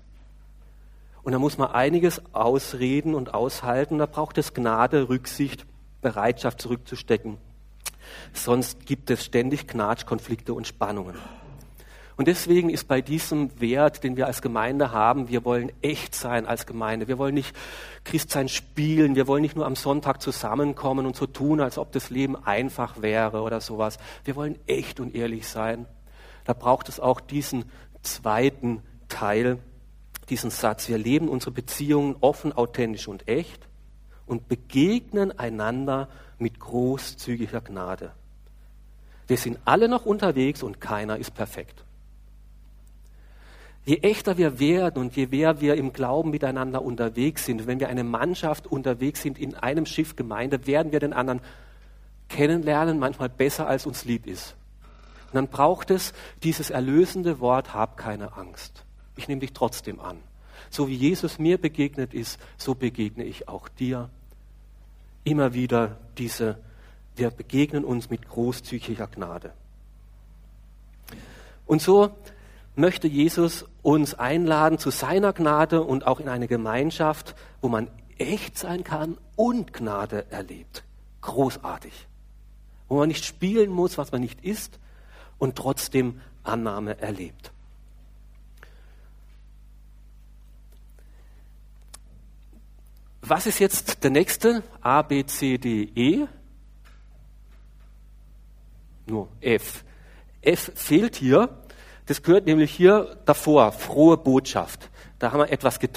Und 1.23 1.33
da 1.33 1.39
muss 1.39 1.59
man 1.59 1.73
einiges 1.73 2.23
ausreden 2.35 3.15
und 3.15 3.35
aushalten. 3.35 3.99
Da 3.99 4.07
braucht 4.07 4.39
es 4.39 4.55
Gnade, 4.55 5.11
Rücksicht, 5.11 5.67
Bereitschaft 6.01 6.61
zurückzustecken. 6.61 7.39
Sonst 8.33 8.87
gibt 8.87 9.11
es 9.11 9.25
ständig 9.25 9.67
Knatsch, 9.67 10.07
Konflikte 10.07 10.55
und 10.55 10.67
Spannungen. 10.67 11.17
Und 12.17 12.27
deswegen 12.27 12.69
ist 12.69 12.89
bei 12.89 13.01
diesem 13.01 13.61
Wert, 13.61 14.03
den 14.03 14.17
wir 14.17 14.27
als 14.27 14.43
Gemeinde 14.43 14.91
haben, 14.91 15.29
wir 15.29 15.45
wollen 15.45 15.71
echt 15.83 16.17
sein 16.17 16.47
als 16.47 16.67
Gemeinde. 16.67 17.07
Wir 17.07 17.17
wollen 17.17 17.35
nicht 17.35 17.55
Christsein 18.03 18.49
spielen. 18.49 19.15
Wir 19.15 19.29
wollen 19.29 19.43
nicht 19.43 19.55
nur 19.55 19.67
am 19.67 19.77
Sonntag 19.77 20.21
zusammenkommen 20.21 21.07
und 21.07 21.15
so 21.15 21.27
tun, 21.27 21.61
als 21.61 21.79
ob 21.79 21.93
das 21.93 22.11
Leben 22.11 22.35
einfach 22.35 23.03
wäre 23.03 23.43
oder 23.43 23.61
sowas. 23.61 23.99
Wir 24.25 24.35
wollen 24.35 24.59
echt 24.67 24.99
und 24.99 25.15
ehrlich 25.15 25.47
sein. 25.47 25.87
Da 26.45 26.55
braucht 26.55 26.89
es 26.89 26.99
auch 26.99 27.21
diesen 27.21 27.67
zweiten 28.03 28.83
Teil, 29.09 29.59
diesen 30.29 30.51
Satz. 30.51 30.89
Wir 30.89 30.99
leben 30.99 31.29
unsere 31.29 31.53
Beziehungen 31.53 32.17
offen, 32.21 32.53
authentisch 32.53 33.07
und 33.07 33.29
echt 33.29 33.68
und 34.29 34.49
begegnen 34.49 35.39
einander 35.39 36.09
mit 36.39 36.61
großzügiger 36.61 37.61
Gnade. 37.61 38.13
Wir 39.27 39.37
sind 39.37 39.59
alle 39.65 39.89
noch 39.89 40.07
unterwegs 40.07 40.63
und 40.63 40.81
keiner 40.81 41.19
ist 41.19 41.35
perfekt. 41.35 41.85
Je 43.85 43.97
echter 43.99 44.37
wir 44.37 44.59
werden 44.59 45.01
und 45.01 45.17
je 45.17 45.27
mehr 45.27 45.61
wir 45.61 45.75
im 45.77 45.93
Glauben 45.93 46.31
miteinander 46.31 46.83
unterwegs 46.83 47.47
sind, 47.47 47.67
wenn 47.67 47.81
wir 47.81 47.89
eine 47.89 48.05
Mannschaft 48.05 48.67
unterwegs 48.67 49.23
sind 49.23 49.39
in 49.39 49.55
einem 49.55 49.87
Schiff 49.87 50.15
Gemeinde, 50.15 50.67
werden 50.67 50.93
wir 50.93 51.01
den 51.01 51.15
anderen 51.15 51.41
kennenlernen, 52.29 52.99
manchmal 52.99 53.31
besser 53.31 53.67
als 53.67 53.87
uns 53.87 54.05
lieb 54.05 54.27
ist. 54.27 54.57
Und 55.29 55.37
dann 55.37 55.49
braucht 55.49 55.91
es 55.91 56.13
dieses 56.43 56.71
erlösende 56.71 57.41
Wort, 57.41 57.75
hab 57.75 57.97
keine 57.97 58.37
Angst. 58.37 58.85
Ich 59.17 59.29
nehme 59.29 59.41
dich 59.41 59.53
trotzdem 59.53 60.01
an. 60.01 60.19
So 60.71 60.89
wie 60.89 60.95
Jesus 60.95 61.39
mir 61.39 61.59
begegnet 61.59 62.15
ist, 62.15 62.39
so 62.57 62.75
begegne 62.75 63.25
ich 63.25 63.49
auch 63.49 63.69
dir. 63.69 64.11
Immer 65.29 65.53
wieder 65.53 65.99
diese 66.17 66.57
Wir 67.15 67.31
begegnen 67.31 67.85
uns 67.85 68.09
mit 68.09 68.29
großzügiger 68.29 69.09
Gnade. 69.09 69.53
Und 71.67 71.83
so 71.83 72.11
möchte 72.77 73.09
Jesus 73.09 73.67
uns 73.83 74.15
einladen 74.15 74.79
zu 74.79 74.91
seiner 74.91 75.33
Gnade 75.35 75.83
und 75.83 76.07
auch 76.07 76.21
in 76.21 76.29
eine 76.29 76.49
Gemeinschaft, 76.49 77.35
wo 77.61 77.69
man 77.69 77.91
echt 78.17 78.57
sein 78.57 78.85
kann 78.85 79.19
und 79.37 79.75
Gnade 79.75 80.31
erlebt. 80.31 80.85
Großartig. 81.21 82.07
Wo 82.89 82.97
man 82.97 83.09
nicht 83.09 83.25
spielen 83.25 83.71
muss, 83.71 83.99
was 83.99 84.13
man 84.13 84.23
nicht 84.23 84.43
ist 84.43 84.79
und 85.39 85.57
trotzdem 85.57 86.21
Annahme 86.43 86.99
erlebt. 87.01 87.53
Was 93.29 93.47
ist 93.47 93.59
jetzt 93.59 94.05
der 94.05 94.11
nächste? 94.11 94.63
A, 94.81 95.03
B, 95.03 95.27
C, 95.27 95.59
D, 95.59 95.83
E? 95.95 96.27
Nur 99.07 99.29
F. 99.43 99.85
F 100.41 100.73
fehlt 100.75 101.17
hier. 101.17 101.51
Das 102.07 102.23
gehört 102.23 102.47
nämlich 102.47 102.71
hier 102.71 103.19
davor, 103.27 103.73
frohe 103.73 104.17
Botschaft. 104.17 104.89
Da 105.19 105.33
haben 105.33 105.41
wir 105.41 105.53
etwas 105.53 105.77
äh, 105.77 105.89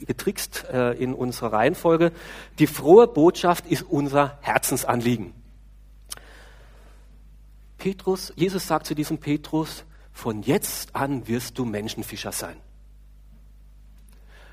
getrickst 0.00 0.64
äh, 0.72 0.94
in 0.94 1.14
unserer 1.14 1.52
Reihenfolge. 1.52 2.10
Die 2.58 2.66
frohe 2.66 3.06
Botschaft 3.06 3.66
ist 3.66 3.82
unser 3.82 4.38
Herzensanliegen. 4.40 5.34
Petrus, 7.78 8.32
Jesus 8.34 8.66
sagt 8.66 8.86
zu 8.86 8.96
diesem 8.96 9.18
Petrus, 9.18 9.84
von 10.12 10.42
jetzt 10.42 10.96
an 10.96 11.28
wirst 11.28 11.58
du 11.58 11.64
Menschenfischer 11.64 12.32
sein. 12.32 12.56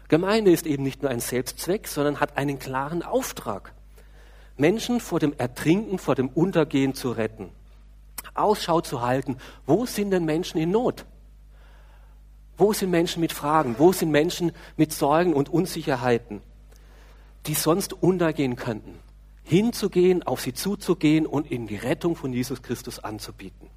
Gemeinde 0.10 0.52
ist 0.52 0.66
eben 0.66 0.84
nicht 0.84 1.04
nur 1.04 1.12
ein 1.12 1.20
Selbstzweck, 1.20 1.88
sondern 1.88 2.20
hat 2.20 2.38
einen 2.38 2.60
klaren 2.60 3.04
Auftrag. 3.04 3.74
Menschen 4.58 5.00
vor 5.00 5.20
dem 5.20 5.34
Ertrinken, 5.38 6.00
vor 6.00 6.16
dem 6.16 6.28
Untergehen 6.28 6.94
zu 6.94 7.12
retten. 7.12 7.50
Ausschau 8.34 8.82
zu 8.82 9.02
halten, 9.02 9.38
wo 9.66 9.86
sind 9.86 10.12
denn 10.12 10.26
Menschen 10.26 10.60
in 10.60 10.72
Not? 10.72 11.06
Wo 12.58 12.74
sind 12.74 12.90
Menschen 12.90 13.22
mit 13.22 13.32
Fragen? 13.32 13.76
Wo 13.78 13.94
sind 13.94 14.12
Menschen 14.12 14.52
mit 14.76 14.92
Sorgen 14.92 15.34
und 15.34 15.48
Unsicherheiten, 15.48 16.42
die 17.46 17.54
sonst 17.54 17.94
untergehen 17.94 18.56
könnten? 18.56 19.00
Hinzugehen, 19.44 20.24
auf 20.24 20.42
sie 20.42 20.54
zuzugehen 20.54 21.26
und 21.26 21.50
ihnen 21.50 21.68
die 21.68 21.78
Rettung 21.78 22.16
von 22.16 22.34
Jesus 22.34 22.62
Christus 22.62 23.00
anzubieten. 23.00 23.70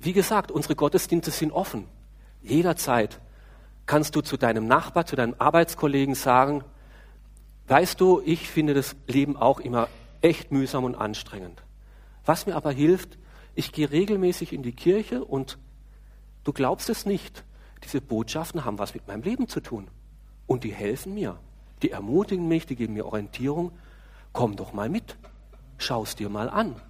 Wie 0.00 0.14
gesagt, 0.14 0.50
unsere 0.50 0.76
Gottesdienste 0.76 1.30
sind 1.30 1.52
offen. 1.52 1.86
Jederzeit 2.42 3.20
kannst 3.84 4.16
du 4.16 4.22
zu 4.22 4.38
deinem 4.38 4.66
Nachbar, 4.66 5.04
zu 5.04 5.14
deinem 5.14 5.34
Arbeitskollegen 5.38 6.14
sagen, 6.14 6.64
weißt 7.68 8.00
du, 8.00 8.22
ich 8.24 8.48
finde 8.48 8.72
das 8.72 8.96
Leben 9.06 9.36
auch 9.36 9.60
immer 9.60 9.88
echt 10.22 10.52
mühsam 10.52 10.84
und 10.84 10.94
anstrengend. 10.94 11.62
Was 12.24 12.46
mir 12.46 12.56
aber 12.56 12.72
hilft, 12.72 13.18
ich 13.54 13.72
gehe 13.72 13.90
regelmäßig 13.90 14.54
in 14.54 14.62
die 14.62 14.72
Kirche 14.72 15.22
und 15.22 15.58
du 16.44 16.54
glaubst 16.54 16.88
es 16.88 17.04
nicht, 17.04 17.44
diese 17.84 18.00
Botschaften 18.00 18.64
haben 18.64 18.78
was 18.78 18.94
mit 18.94 19.06
meinem 19.06 19.22
Leben 19.22 19.48
zu 19.48 19.60
tun. 19.60 19.88
Und 20.46 20.64
die 20.64 20.72
helfen 20.72 21.12
mir, 21.12 21.38
die 21.82 21.90
ermutigen 21.90 22.48
mich, 22.48 22.64
die 22.64 22.76
geben 22.76 22.94
mir 22.94 23.04
Orientierung. 23.04 23.72
Komm 24.32 24.56
doch 24.56 24.72
mal 24.72 24.88
mit, 24.88 25.18
schau 25.76 26.04
es 26.04 26.16
dir 26.16 26.30
mal 26.30 26.48
an. 26.48 26.80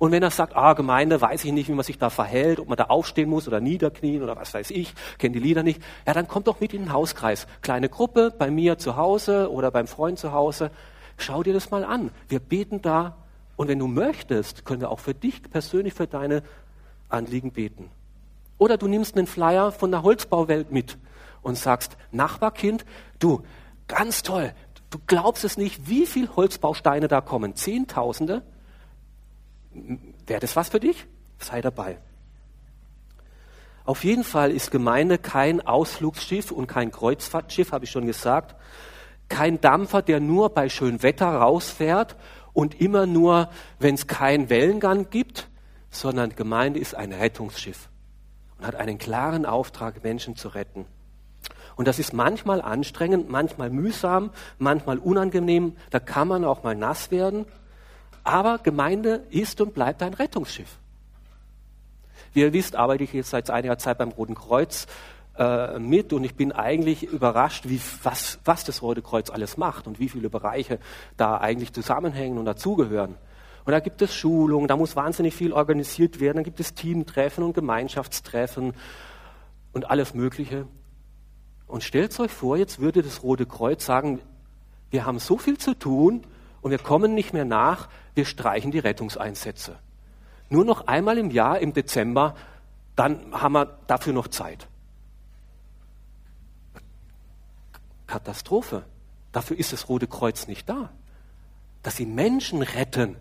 Und 0.00 0.12
wenn 0.12 0.22
er 0.22 0.30
sagt, 0.30 0.56
ah, 0.56 0.72
Gemeinde, 0.72 1.20
weiß 1.20 1.44
ich 1.44 1.52
nicht, 1.52 1.68
wie 1.68 1.74
man 1.74 1.84
sich 1.84 1.98
da 1.98 2.08
verhält, 2.08 2.58
ob 2.58 2.70
man 2.70 2.78
da 2.78 2.84
aufstehen 2.84 3.28
muss 3.28 3.46
oder 3.46 3.60
niederknien 3.60 4.22
oder 4.22 4.34
was 4.34 4.54
weiß 4.54 4.70
ich, 4.70 4.94
kenne 5.18 5.34
die 5.34 5.40
Lieder 5.40 5.62
nicht, 5.62 5.82
ja, 6.06 6.14
dann 6.14 6.26
kommt 6.26 6.46
doch 6.46 6.58
mit 6.58 6.72
in 6.72 6.84
den 6.84 6.92
Hauskreis. 6.94 7.46
Kleine 7.60 7.90
Gruppe, 7.90 8.32
bei 8.36 8.50
mir 8.50 8.78
zu 8.78 8.96
Hause 8.96 9.50
oder 9.52 9.70
beim 9.70 9.86
Freund 9.86 10.18
zu 10.18 10.32
Hause. 10.32 10.70
Schau 11.18 11.42
dir 11.42 11.52
das 11.52 11.70
mal 11.70 11.84
an. 11.84 12.12
Wir 12.28 12.40
beten 12.40 12.80
da 12.80 13.18
und 13.56 13.68
wenn 13.68 13.78
du 13.78 13.88
möchtest, 13.88 14.64
können 14.64 14.80
wir 14.80 14.90
auch 14.90 15.00
für 15.00 15.12
dich 15.12 15.42
persönlich 15.42 15.92
für 15.92 16.06
deine 16.06 16.44
Anliegen 17.10 17.52
beten. 17.52 17.90
Oder 18.56 18.78
du 18.78 18.88
nimmst 18.88 19.18
einen 19.18 19.26
Flyer 19.26 19.70
von 19.70 19.90
der 19.90 20.02
Holzbauwelt 20.02 20.72
mit 20.72 20.96
und 21.42 21.58
sagst, 21.58 21.98
Nachbarkind, 22.10 22.86
du, 23.18 23.42
ganz 23.86 24.22
toll, 24.22 24.54
du 24.88 24.98
glaubst 25.06 25.44
es 25.44 25.58
nicht, 25.58 25.90
wie 25.90 26.06
viele 26.06 26.34
Holzbausteine 26.36 27.06
da 27.06 27.20
kommen. 27.20 27.54
Zehntausende. 27.54 28.40
Wäre 29.70 30.40
das 30.40 30.56
was 30.56 30.68
für 30.68 30.80
dich? 30.80 31.06
Sei 31.38 31.60
dabei. 31.60 31.98
Auf 33.84 34.04
jeden 34.04 34.24
Fall 34.24 34.50
ist 34.50 34.70
Gemeinde 34.70 35.18
kein 35.18 35.60
Ausflugsschiff 35.66 36.50
und 36.50 36.66
kein 36.66 36.90
Kreuzfahrtschiff, 36.90 37.72
habe 37.72 37.84
ich 37.84 37.90
schon 37.90 38.06
gesagt. 38.06 38.54
Kein 39.28 39.60
Dampfer, 39.60 40.02
der 40.02 40.20
nur 40.20 40.50
bei 40.50 40.68
schönem 40.68 41.02
Wetter 41.02 41.28
rausfährt 41.28 42.16
und 42.52 42.80
immer 42.80 43.06
nur, 43.06 43.48
wenn 43.78 43.94
es 43.94 44.06
keinen 44.06 44.50
Wellengang 44.50 45.08
gibt, 45.10 45.48
sondern 45.90 46.36
Gemeinde 46.36 46.78
ist 46.78 46.94
ein 46.94 47.12
Rettungsschiff 47.12 47.88
und 48.58 48.66
hat 48.66 48.74
einen 48.74 48.98
klaren 48.98 49.46
Auftrag, 49.46 50.02
Menschen 50.02 50.36
zu 50.36 50.48
retten. 50.48 50.86
Und 51.76 51.88
das 51.88 51.98
ist 51.98 52.12
manchmal 52.12 52.60
anstrengend, 52.60 53.30
manchmal 53.30 53.70
mühsam, 53.70 54.30
manchmal 54.58 54.98
unangenehm. 54.98 55.76
Da 55.90 55.98
kann 55.98 56.28
man 56.28 56.44
auch 56.44 56.62
mal 56.62 56.74
nass 56.74 57.10
werden. 57.10 57.46
Aber 58.24 58.58
Gemeinde 58.58 59.24
ist 59.30 59.60
und 59.60 59.74
bleibt 59.74 60.02
ein 60.02 60.14
Rettungsschiff. 60.14 60.78
Wie 62.32 62.40
ihr 62.40 62.52
wisst, 62.52 62.76
arbeite 62.76 63.04
ich 63.04 63.12
jetzt 63.12 63.30
seit 63.30 63.50
einiger 63.50 63.78
Zeit 63.78 63.98
beim 63.98 64.10
Roten 64.10 64.34
Kreuz 64.34 64.86
äh, 65.36 65.78
mit 65.78 66.12
und 66.12 66.22
ich 66.22 66.34
bin 66.34 66.52
eigentlich 66.52 67.02
überrascht, 67.02 67.68
wie, 67.68 67.80
was, 68.02 68.38
was 68.44 68.64
das 68.64 68.82
Rote 68.82 69.02
Kreuz 69.02 69.30
alles 69.30 69.56
macht 69.56 69.86
und 69.86 69.98
wie 69.98 70.08
viele 70.08 70.30
Bereiche 70.30 70.78
da 71.16 71.38
eigentlich 71.38 71.72
zusammenhängen 71.72 72.38
und 72.38 72.44
dazugehören. 72.44 73.16
Und 73.64 73.72
da 73.72 73.80
gibt 73.80 74.00
es 74.02 74.14
Schulungen, 74.14 74.68
da 74.68 74.76
muss 74.76 74.96
wahnsinnig 74.96 75.34
viel 75.34 75.52
organisiert 75.52 76.20
werden, 76.20 76.36
dann 76.36 76.44
gibt 76.44 76.60
es 76.60 76.74
Teamtreffen 76.74 77.44
und 77.44 77.54
Gemeinschaftstreffen 77.54 78.74
und 79.72 79.90
alles 79.90 80.14
Mögliche. 80.14 80.66
Und 81.66 81.84
stellt 81.84 82.18
euch 82.20 82.30
vor, 82.32 82.56
jetzt 82.56 82.80
würde 82.80 83.02
das 83.02 83.22
Rote 83.22 83.46
Kreuz 83.46 83.84
sagen, 83.84 84.20
wir 84.90 85.04
haben 85.06 85.18
so 85.18 85.36
viel 85.38 85.58
zu 85.58 85.74
tun, 85.74 86.24
und 86.62 86.70
wir 86.70 86.78
kommen 86.78 87.14
nicht 87.14 87.32
mehr 87.32 87.44
nach, 87.44 87.88
wir 88.20 88.26
streichen 88.26 88.70
die 88.70 88.80
Rettungseinsätze. 88.80 89.78
Nur 90.50 90.66
noch 90.66 90.86
einmal 90.86 91.16
im 91.16 91.30
Jahr, 91.30 91.58
im 91.58 91.72
Dezember, 91.72 92.34
dann 92.94 93.32
haben 93.32 93.54
wir 93.54 93.78
dafür 93.86 94.12
noch 94.12 94.28
Zeit. 94.28 94.68
Katastrophe. 98.06 98.84
Dafür 99.32 99.58
ist 99.58 99.72
das 99.72 99.88
Rote 99.88 100.06
Kreuz 100.06 100.48
nicht 100.48 100.68
da. 100.68 100.90
Dass 101.82 101.96
sie 101.96 102.04
Menschen 102.04 102.60
retten, 102.60 103.16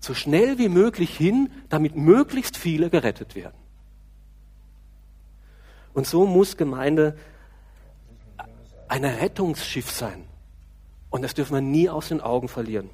so 0.00 0.12
schnell 0.12 0.58
wie 0.58 0.68
möglich 0.68 1.16
hin, 1.16 1.52
damit 1.68 1.94
möglichst 1.94 2.56
viele 2.56 2.90
gerettet 2.90 3.36
werden. 3.36 3.54
Und 5.94 6.08
so 6.08 6.26
muss 6.26 6.56
Gemeinde 6.56 7.16
ein 8.88 9.04
Rettungsschiff 9.04 9.88
sein. 9.88 10.24
Und 11.10 11.22
das 11.22 11.34
dürfen 11.34 11.54
wir 11.54 11.60
nie 11.60 11.88
aus 11.88 12.08
den 12.08 12.20
Augen 12.20 12.48
verlieren. 12.48 12.90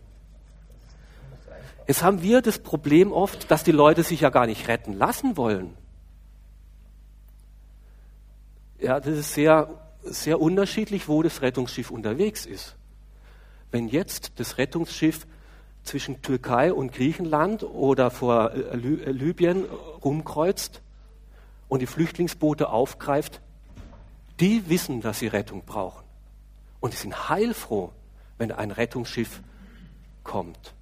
Jetzt 1.89 2.03
haben 2.03 2.21
wir 2.21 2.43
das 2.43 2.59
Problem 2.59 3.13
oft, 3.13 3.51
dass 3.51 3.65
die 3.65 3.73
Leute 3.73 4.03
sich 4.03 4.21
ja 4.21 4.29
gar 4.29 4.47
nicht 4.47 4.69
retten 4.69 4.93
lassen 4.93 5.39
wollen. 5.39 5.75
Ja, 8.79 9.01
das 9.01 9.17
ist 9.17 9.33
sehr, 9.33 9.71
sehr 10.03 10.39
unterschiedlich, 10.39 11.09
wo 11.09 11.23
das 11.23 11.41
Rettungsschiff 11.41 11.91
unterwegs 11.91 12.45
ist. 12.45 12.77
Wenn 13.71 13.89
jetzt 13.89 14.33
das 14.39 14.59
Rettungsschiff 14.59 15.27
zwischen 15.83 16.21
Türkei 16.21 16.75
und 16.75 16.93
Griechenland 16.93 17.63
oder 17.63 18.11
vor 18.11 18.53
äh, 18.53 18.61
äh, 18.61 19.11
Libyen 19.11 19.65
rumkreuzt 20.05 20.83
und 21.71 21.81
die 21.81 21.87
Flüchtlingsboote 21.87 22.69
aufgreift, 22.69 23.41
die 24.41 24.69
wissen, 24.69 25.01
dass 25.01 25.21
sie 25.21 25.29
Rettung 25.29 25.65
brauchen. 25.65 26.05
Und 26.81 26.93
die 26.93 26.99
sind 26.99 27.31
heilfroh, 27.31 27.93
wenn 28.37 28.53
ein 28.53 28.73
Rettungsschiff 28.73 29.41
kommt. 30.23 30.75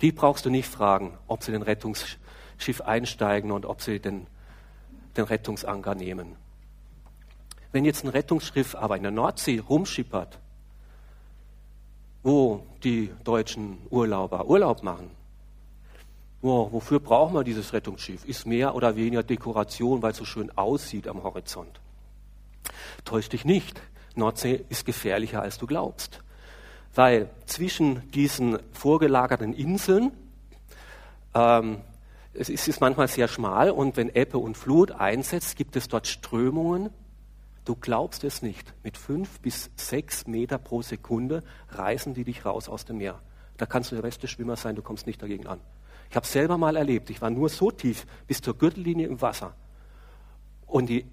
Die 0.00 0.12
brauchst 0.12 0.46
du 0.46 0.50
nicht 0.50 0.68
fragen, 0.68 1.16
ob 1.26 1.42
sie 1.42 1.52
den 1.52 1.62
Rettungsschiff 1.62 2.80
einsteigen 2.84 3.50
und 3.50 3.66
ob 3.66 3.82
sie 3.82 4.00
den, 4.00 4.26
den 5.16 5.24
Rettungsanker 5.24 5.94
nehmen. 5.94 6.36
Wenn 7.72 7.84
jetzt 7.84 8.04
ein 8.04 8.10
Rettungsschiff 8.10 8.74
aber 8.74 8.96
in 8.96 9.02
der 9.02 9.12
Nordsee 9.12 9.58
rumschippert, 9.58 10.38
wo 12.22 12.66
die 12.82 13.12
deutschen 13.24 13.78
Urlauber 13.90 14.46
Urlaub 14.46 14.82
machen, 14.82 15.10
wo, 16.42 16.72
wofür 16.72 17.00
brauchen 17.00 17.34
wir 17.34 17.44
dieses 17.44 17.72
Rettungsschiff? 17.72 18.24
Ist 18.24 18.46
mehr 18.46 18.74
oder 18.74 18.96
weniger 18.96 19.22
Dekoration, 19.22 20.02
weil 20.02 20.12
es 20.12 20.16
so 20.16 20.24
schön 20.24 20.50
aussieht 20.56 21.06
am 21.06 21.22
Horizont. 21.22 21.80
Täusch 23.04 23.28
dich 23.28 23.44
nicht. 23.44 23.80
Nordsee 24.14 24.64
ist 24.70 24.86
gefährlicher, 24.86 25.42
als 25.42 25.58
du 25.58 25.66
glaubst. 25.66 26.22
Weil 26.94 27.30
zwischen 27.46 28.10
diesen 28.10 28.58
vorgelagerten 28.72 29.52
Inseln, 29.52 30.12
ähm, 31.34 31.78
es 32.32 32.48
ist 32.48 32.80
manchmal 32.80 33.08
sehr 33.08 33.28
schmal 33.28 33.70
und 33.70 33.96
wenn 33.96 34.08
Ebbe 34.14 34.38
und 34.38 34.56
Flut 34.56 34.92
einsetzt, 34.92 35.56
gibt 35.56 35.76
es 35.76 35.88
dort 35.88 36.06
Strömungen, 36.06 36.90
Du 37.64 37.76
glaubst 37.76 38.24
es 38.24 38.42
nicht. 38.42 38.74
Mit 38.82 38.96
fünf 38.96 39.40
bis 39.40 39.70
sechs 39.76 40.26
Meter 40.26 40.58
pro 40.58 40.82
Sekunde 40.82 41.42
reißen 41.68 42.14
die 42.14 42.24
dich 42.24 42.44
raus 42.44 42.68
aus 42.68 42.84
dem 42.84 42.98
Meer. 42.98 43.20
Da 43.58 43.66
kannst 43.66 43.92
du 43.92 43.94
der 43.94 44.02
beste 44.02 44.26
Schwimmer 44.26 44.56
sein, 44.56 44.74
du 44.74 44.82
kommst 44.82 45.06
nicht 45.06 45.22
dagegen 45.22 45.46
an. 45.46 45.60
Ich 46.08 46.16
habe 46.16 46.24
es 46.24 46.32
selber 46.32 46.58
mal 46.58 46.76
erlebt. 46.76 47.10
Ich 47.10 47.20
war 47.20 47.30
nur 47.30 47.48
so 47.48 47.70
tief 47.70 48.06
bis 48.26 48.40
zur 48.40 48.56
Gürtellinie 48.56 49.06
im 49.06 49.20
Wasser. 49.20 49.54
Und 50.66 50.88
die 50.88 51.06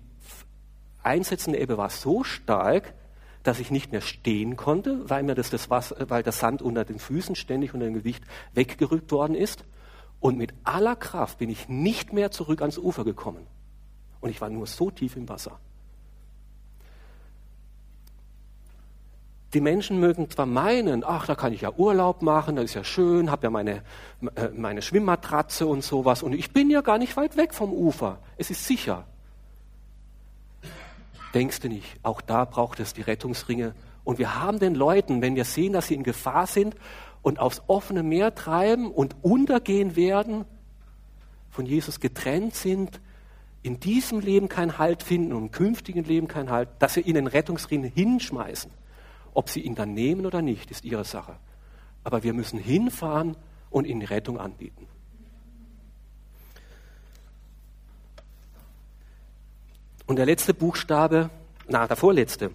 einsetzende 1.04 1.60
Ebbe 1.60 1.78
war 1.78 1.90
so 1.90 2.24
stark, 2.24 2.94
dass 3.48 3.60
ich 3.60 3.72
nicht 3.72 3.94
mehr 3.94 4.02
stehen 4.02 4.58
konnte, 4.58 5.10
weil 5.10 5.24
mir 5.24 5.34
das, 5.34 5.50
das 5.50 5.70
Wasser, 5.70 5.96
weil 6.10 6.22
der 6.22 6.34
Sand 6.34 6.62
unter 6.62 6.84
den 6.84 7.00
Füßen 7.00 7.34
ständig 7.36 7.74
unter 7.74 7.86
dem 7.86 7.94
Gewicht 7.94 8.24
weggerückt 8.54 9.10
worden 9.14 9.36
ist. 9.36 9.64
Und 10.20 10.38
mit 10.38 10.54
aller 10.66 10.98
Kraft 10.98 11.38
bin 11.38 11.50
ich 11.50 11.70
nicht 11.70 12.12
mehr 12.12 12.30
zurück 12.30 12.60
ans 12.60 12.78
Ufer 12.78 13.06
gekommen. 13.06 13.48
Und 14.20 14.32
ich 14.32 14.42
war 14.42 14.50
nur 14.50 14.68
so 14.68 14.92
tief 14.92 15.16
im 15.16 15.30
Wasser. 15.30 15.60
Die 19.54 19.62
Menschen 19.62 20.02
mögen 20.02 20.30
zwar 20.30 20.46
meinen, 20.46 21.06
ach, 21.06 21.26
da 21.26 21.36
kann 21.36 21.54
ich 21.54 21.62
ja 21.62 21.72
Urlaub 21.72 22.22
machen, 22.22 22.58
das 22.58 22.66
ist 22.66 22.74
ja 22.74 22.84
schön, 22.84 23.32
habe 23.32 23.46
ja 23.46 23.50
meine, 23.50 23.82
äh, 24.36 24.50
meine 24.54 24.82
Schwimmmatratze 24.82 25.66
und 25.66 25.86
sowas 25.86 26.22
und 26.22 26.34
ich 26.34 26.52
bin 26.52 26.70
ja 26.70 26.82
gar 26.82 26.98
nicht 26.98 27.16
weit 27.16 27.38
weg 27.38 27.54
vom 27.54 27.72
Ufer. 27.72 28.20
Es 28.36 28.50
ist 28.50 28.66
sicher. 28.66 29.06
Denkst 31.34 31.60
du 31.60 31.70
nicht, 31.70 32.00
auch 32.04 32.22
da 32.22 32.46
braucht 32.46 32.80
es 32.80 32.94
die 32.94 33.02
Rettungsringe. 33.02 33.74
Und 34.04 34.20
wir 34.20 34.42
haben 34.42 34.60
den 34.60 34.76
Leuten, 34.76 35.22
wenn 35.22 35.36
wir 35.36 35.46
sehen, 35.46 35.74
dass 35.74 35.88
sie 35.88 35.96
in 35.96 36.04
Gefahr 36.04 36.48
sind 36.48 36.76
und 37.22 37.40
aufs 37.40 37.62
offene 37.68 38.04
Meer 38.04 38.36
treiben 38.36 38.90
und 38.92 39.16
untergehen 39.22 39.96
werden, 39.96 40.46
von 41.50 41.66
Jesus 41.66 42.00
getrennt 42.00 42.56
sind, 42.56 43.02
in 43.64 43.80
diesem 43.80 44.20
Leben 44.20 44.48
keinen 44.48 44.78
Halt 44.78 45.04
finden 45.04 45.34
und 45.34 45.44
im 45.44 45.52
künftigen 45.52 46.04
Leben 46.04 46.28
keinen 46.28 46.52
Halt, 46.52 46.70
dass 46.80 46.96
wir 46.96 47.06
ihnen 47.06 47.26
den 47.26 47.28
Rettungsring 47.28 47.84
hinschmeißen. 47.84 48.72
Ob 49.34 49.50
sie 49.50 49.62
ihn 49.62 49.76
dann 49.76 49.94
nehmen 49.94 50.26
oder 50.26 50.42
nicht, 50.42 50.72
ist 50.72 50.86
ihre 50.86 51.04
Sache. 51.04 51.36
Aber 52.04 52.24
wir 52.24 52.34
müssen 52.34 52.60
hinfahren 52.60 53.36
und 53.70 53.86
ihnen 53.86 54.02
Rettung 54.04 54.40
anbieten. 54.40 54.88
Und 60.08 60.16
der 60.16 60.26
letzte 60.26 60.54
Buchstabe, 60.54 61.30
na, 61.68 61.86
der 61.86 61.98
vorletzte, 61.98 62.52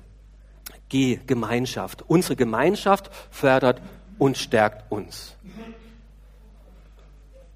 G, 0.89 1.21
Gemeinschaft. 1.27 2.03
Unsere 2.09 2.35
Gemeinschaft 2.35 3.11
fördert 3.31 3.81
und 4.19 4.37
stärkt 4.37 4.91
uns. 4.91 5.37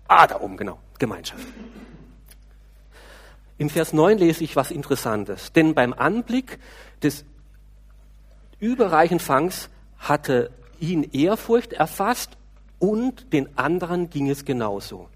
Ah, 0.08 0.26
da 0.26 0.40
oben, 0.40 0.56
genau, 0.56 0.78
Gemeinschaft. 0.98 1.46
Im 3.58 3.70
Vers 3.70 3.92
9 3.92 4.18
lese 4.18 4.44
ich 4.44 4.54
was 4.54 4.70
Interessantes. 4.70 5.52
Denn 5.52 5.74
beim 5.74 5.92
Anblick 5.92 6.58
des 7.02 7.24
überreichen 8.60 9.18
Fangs 9.18 9.70
hatte 9.98 10.50
ihn 10.78 11.04
Ehrfurcht 11.04 11.72
erfasst 11.72 12.36
und 12.78 13.32
den 13.32 13.58
anderen 13.58 14.10
ging 14.10 14.28
es 14.28 14.44
genauso. 14.44 15.08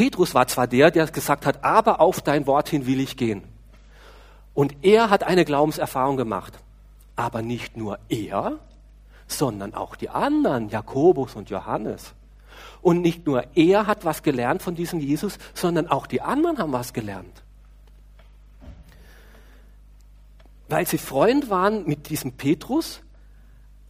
Petrus 0.00 0.34
war 0.34 0.46
zwar 0.46 0.66
der, 0.66 0.90
der 0.90 1.08
gesagt 1.08 1.44
hat, 1.44 1.62
aber 1.62 2.00
auf 2.00 2.22
dein 2.22 2.46
Wort 2.46 2.70
hin 2.70 2.86
will 2.86 3.00
ich 3.00 3.18
gehen. 3.18 3.42
Und 4.54 4.74
er 4.80 5.10
hat 5.10 5.24
eine 5.24 5.44
Glaubenserfahrung 5.44 6.16
gemacht. 6.16 6.58
Aber 7.16 7.42
nicht 7.42 7.76
nur 7.76 7.98
er, 8.08 8.60
sondern 9.26 9.74
auch 9.74 9.96
die 9.96 10.08
anderen, 10.08 10.70
Jakobus 10.70 11.36
und 11.36 11.50
Johannes. 11.50 12.14
Und 12.80 13.02
nicht 13.02 13.26
nur 13.26 13.44
er 13.54 13.86
hat 13.86 14.06
was 14.06 14.22
gelernt 14.22 14.62
von 14.62 14.74
diesem 14.74 15.00
Jesus, 15.00 15.36
sondern 15.52 15.86
auch 15.86 16.06
die 16.06 16.22
anderen 16.22 16.56
haben 16.56 16.72
was 16.72 16.94
gelernt. 16.94 17.42
Weil 20.70 20.86
sie 20.86 20.96
Freund 20.96 21.50
waren 21.50 21.84
mit 21.84 22.08
diesem 22.08 22.32
Petrus, 22.32 23.02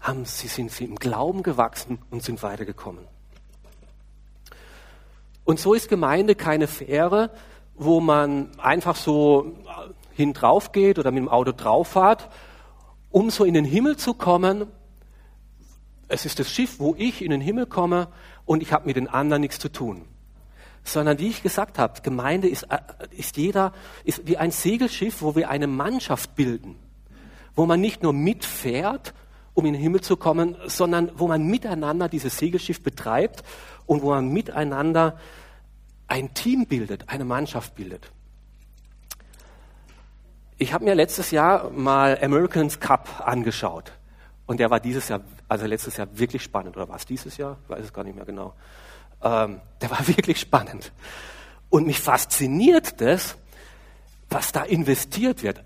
haben 0.00 0.24
sie, 0.24 0.48
sind 0.48 0.72
sie 0.72 0.86
im 0.86 0.96
Glauben 0.96 1.44
gewachsen 1.44 2.00
und 2.10 2.24
sind 2.24 2.42
weitergekommen. 2.42 3.06
Und 5.50 5.58
so 5.58 5.74
ist 5.74 5.88
Gemeinde 5.88 6.36
keine 6.36 6.68
Fähre, 6.68 7.30
wo 7.74 7.98
man 7.98 8.50
einfach 8.58 8.94
so 8.94 9.56
hin 10.12 10.32
drauf 10.32 10.70
geht 10.70 10.96
oder 10.96 11.10
mit 11.10 11.24
dem 11.24 11.28
Auto 11.28 11.50
drauf 11.50 11.88
fährt, 11.88 12.28
um 13.10 13.30
so 13.30 13.44
in 13.44 13.54
den 13.54 13.64
Himmel 13.64 13.96
zu 13.96 14.14
kommen. 14.14 14.68
Es 16.06 16.24
ist 16.24 16.38
das 16.38 16.48
Schiff, 16.48 16.78
wo 16.78 16.94
ich 16.96 17.20
in 17.20 17.32
den 17.32 17.40
Himmel 17.40 17.66
komme 17.66 18.06
und 18.44 18.62
ich 18.62 18.72
habe 18.72 18.86
mit 18.86 18.94
den 18.94 19.08
anderen 19.08 19.40
nichts 19.40 19.58
zu 19.58 19.68
tun. 19.68 20.02
Sondern 20.84 21.18
wie 21.18 21.26
ich 21.26 21.42
gesagt 21.42 21.80
habe, 21.80 22.00
Gemeinde 22.00 22.46
ist, 22.46 22.68
äh, 22.70 22.78
ist 23.10 23.36
jeder, 23.36 23.72
ist 24.04 24.28
wie 24.28 24.36
ein 24.36 24.52
Segelschiff, 24.52 25.20
wo 25.20 25.34
wir 25.34 25.50
eine 25.50 25.66
Mannschaft 25.66 26.36
bilden. 26.36 26.76
Wo 27.56 27.66
man 27.66 27.80
nicht 27.80 28.04
nur 28.04 28.12
mitfährt, 28.12 29.14
um 29.54 29.66
in 29.66 29.72
den 29.72 29.82
Himmel 29.82 30.00
zu 30.00 30.16
kommen, 30.16 30.54
sondern 30.66 31.10
wo 31.16 31.26
man 31.26 31.44
miteinander 31.44 32.08
dieses 32.08 32.38
Segelschiff 32.38 32.84
betreibt 32.84 33.42
und 33.86 34.02
wo 34.02 34.10
man 34.10 34.28
miteinander 34.28 35.18
ein 36.10 36.34
Team 36.34 36.66
bildet, 36.66 37.08
eine 37.08 37.24
Mannschaft 37.24 37.74
bildet. 37.76 38.10
Ich 40.58 40.72
habe 40.72 40.84
mir 40.84 40.94
letztes 40.94 41.30
Jahr 41.30 41.70
mal 41.70 42.18
Americans 42.20 42.80
Cup 42.80 43.26
angeschaut. 43.26 43.92
Und 44.44 44.58
der 44.58 44.70
war 44.70 44.80
dieses 44.80 45.08
Jahr, 45.08 45.20
also 45.48 45.66
letztes 45.66 45.96
Jahr 45.96 46.08
wirklich 46.12 46.42
spannend. 46.42 46.76
Oder 46.76 46.88
war 46.88 46.96
es 46.96 47.06
dieses 47.06 47.36
Jahr? 47.36 47.58
Ich 47.62 47.70
weiß 47.70 47.84
es 47.84 47.92
gar 47.92 48.02
nicht 48.04 48.16
mehr 48.16 48.24
genau. 48.24 48.54
Ähm, 49.22 49.60
der 49.80 49.90
war 49.90 50.06
wirklich 50.08 50.40
spannend. 50.40 50.92
Und 51.70 51.86
mich 51.86 52.00
fasziniert 52.00 53.00
das, 53.00 53.36
was 54.28 54.50
da 54.50 54.64
investiert 54.64 55.44
wird. 55.44 55.62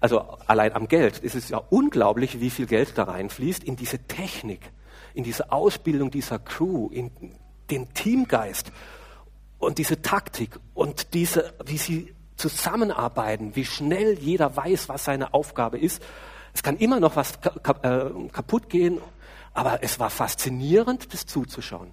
Also 0.00 0.20
allein 0.46 0.72
am 0.72 0.88
Geld. 0.88 1.20
Es 1.22 1.34
ist 1.34 1.50
ja 1.50 1.58
unglaublich, 1.58 2.40
wie 2.40 2.50
viel 2.50 2.66
Geld 2.66 2.96
da 2.96 3.04
reinfließt 3.04 3.62
in 3.62 3.76
diese 3.76 3.98
Technik, 3.98 4.70
in 5.12 5.24
diese 5.24 5.52
Ausbildung 5.52 6.10
dieser 6.10 6.38
Crew, 6.38 6.88
in 6.90 7.10
den 7.70 7.92
Teamgeist 7.92 8.72
und 9.64 9.78
diese 9.78 10.02
Taktik 10.02 10.58
und 10.74 11.14
diese, 11.14 11.54
wie 11.64 11.78
sie 11.78 12.14
zusammenarbeiten, 12.36 13.56
wie 13.56 13.64
schnell 13.64 14.18
jeder 14.18 14.56
weiß, 14.56 14.88
was 14.88 15.04
seine 15.04 15.34
Aufgabe 15.34 15.78
ist 15.78 16.02
es 16.54 16.62
kann 16.62 16.76
immer 16.76 17.00
noch 17.00 17.16
was 17.16 17.34
äh, 17.82 18.28
kaputt 18.32 18.70
gehen, 18.70 19.00
aber 19.52 19.82
es 19.82 19.98
war 19.98 20.08
faszinierend, 20.08 21.12
das 21.12 21.26
zuzuschauen. 21.26 21.90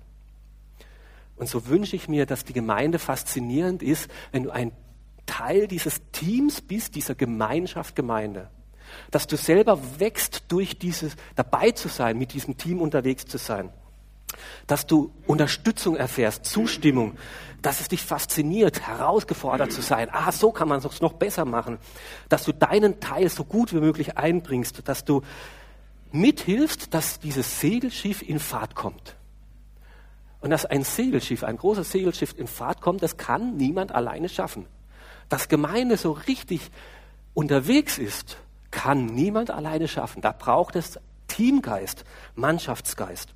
Und 1.36 1.50
so 1.50 1.68
wünsche 1.68 1.96
ich 1.96 2.08
mir, 2.08 2.28
dass 2.28 2.46
die 2.46 2.54
Gemeinde 2.54 3.00
faszinierend 3.00 3.82
ist, 3.82 4.10
wenn 4.32 4.44
du 4.44 4.52
ein 4.52 4.72
Teil 5.26 5.68
dieses 5.68 6.02
Teams 6.12 6.62
bist, 6.62 6.96
dieser 6.96 7.16
Gemeinschaft 7.16 7.96
Gemeinde. 7.96 8.50
Dass 9.10 9.26
du 9.26 9.36
selber 9.36 9.80
wächst 10.00 10.44
durch 10.50 10.78
dieses, 10.78 11.16
dabei 11.36 11.72
zu 11.72 11.88
sein, 11.88 12.18
mit 12.18 12.34
diesem 12.34 12.58
Team 12.58 12.82
unterwegs 12.82 13.26
zu 13.26 13.40
sein. 13.40 13.74
Dass 14.68 14.88
du 14.88 15.12
Unterstützung 15.28 15.96
erfährst, 15.96 16.46
Zustimmung, 16.46 17.18
dass 17.62 17.80
es 17.80 17.88
dich 17.88 18.04
fasziniert, 18.04 18.88
herausgefordert 18.88 19.72
zu 19.72 19.82
sein. 19.82 20.10
Ah, 20.12 20.32
so 20.32 20.52
kann 20.52 20.68
man 20.68 20.80
es 20.80 21.02
noch 21.02 21.14
besser 21.14 21.46
machen. 21.46 21.78
Dass 22.30 22.44
du 22.44 22.54
deinen 22.54 23.00
Teil 23.00 23.30
so 23.30 23.44
gut 23.44 23.74
wie 23.74 23.80
möglich 23.80 24.18
einbringst, 24.18 24.88
dass 24.88 25.06
du 25.06 25.22
mithilfst, 26.12 26.94
dass 26.94 27.20
dieses 27.20 27.60
Segelschiff 27.60 28.22
in 28.22 28.40
Fahrt 28.40 28.76
kommt. 28.76 29.16
Und 30.42 30.50
dass 30.50 30.66
ein 30.66 30.84
Segelschiff, 30.84 31.44
ein 31.44 31.58
großes 31.58 31.92
Segelschiff 31.92 32.34
in 32.38 32.48
Fahrt 32.48 32.82
kommt, 32.82 33.04
das 33.04 33.18
kann 33.18 33.58
niemand 33.58 33.94
alleine 33.94 34.28
schaffen. 34.28 34.66
Dass 35.30 35.48
Gemeinde 35.48 35.98
so 35.98 36.12
richtig 36.12 36.72
unterwegs 37.34 37.98
ist, 38.00 38.38
kann 38.72 39.06
niemand 39.06 39.52
alleine 39.52 39.88
schaffen. 39.88 40.22
Da 40.22 40.32
braucht 40.32 40.76
es 40.76 41.00
Teamgeist, 41.28 42.04
Mannschaftsgeist. 42.36 43.34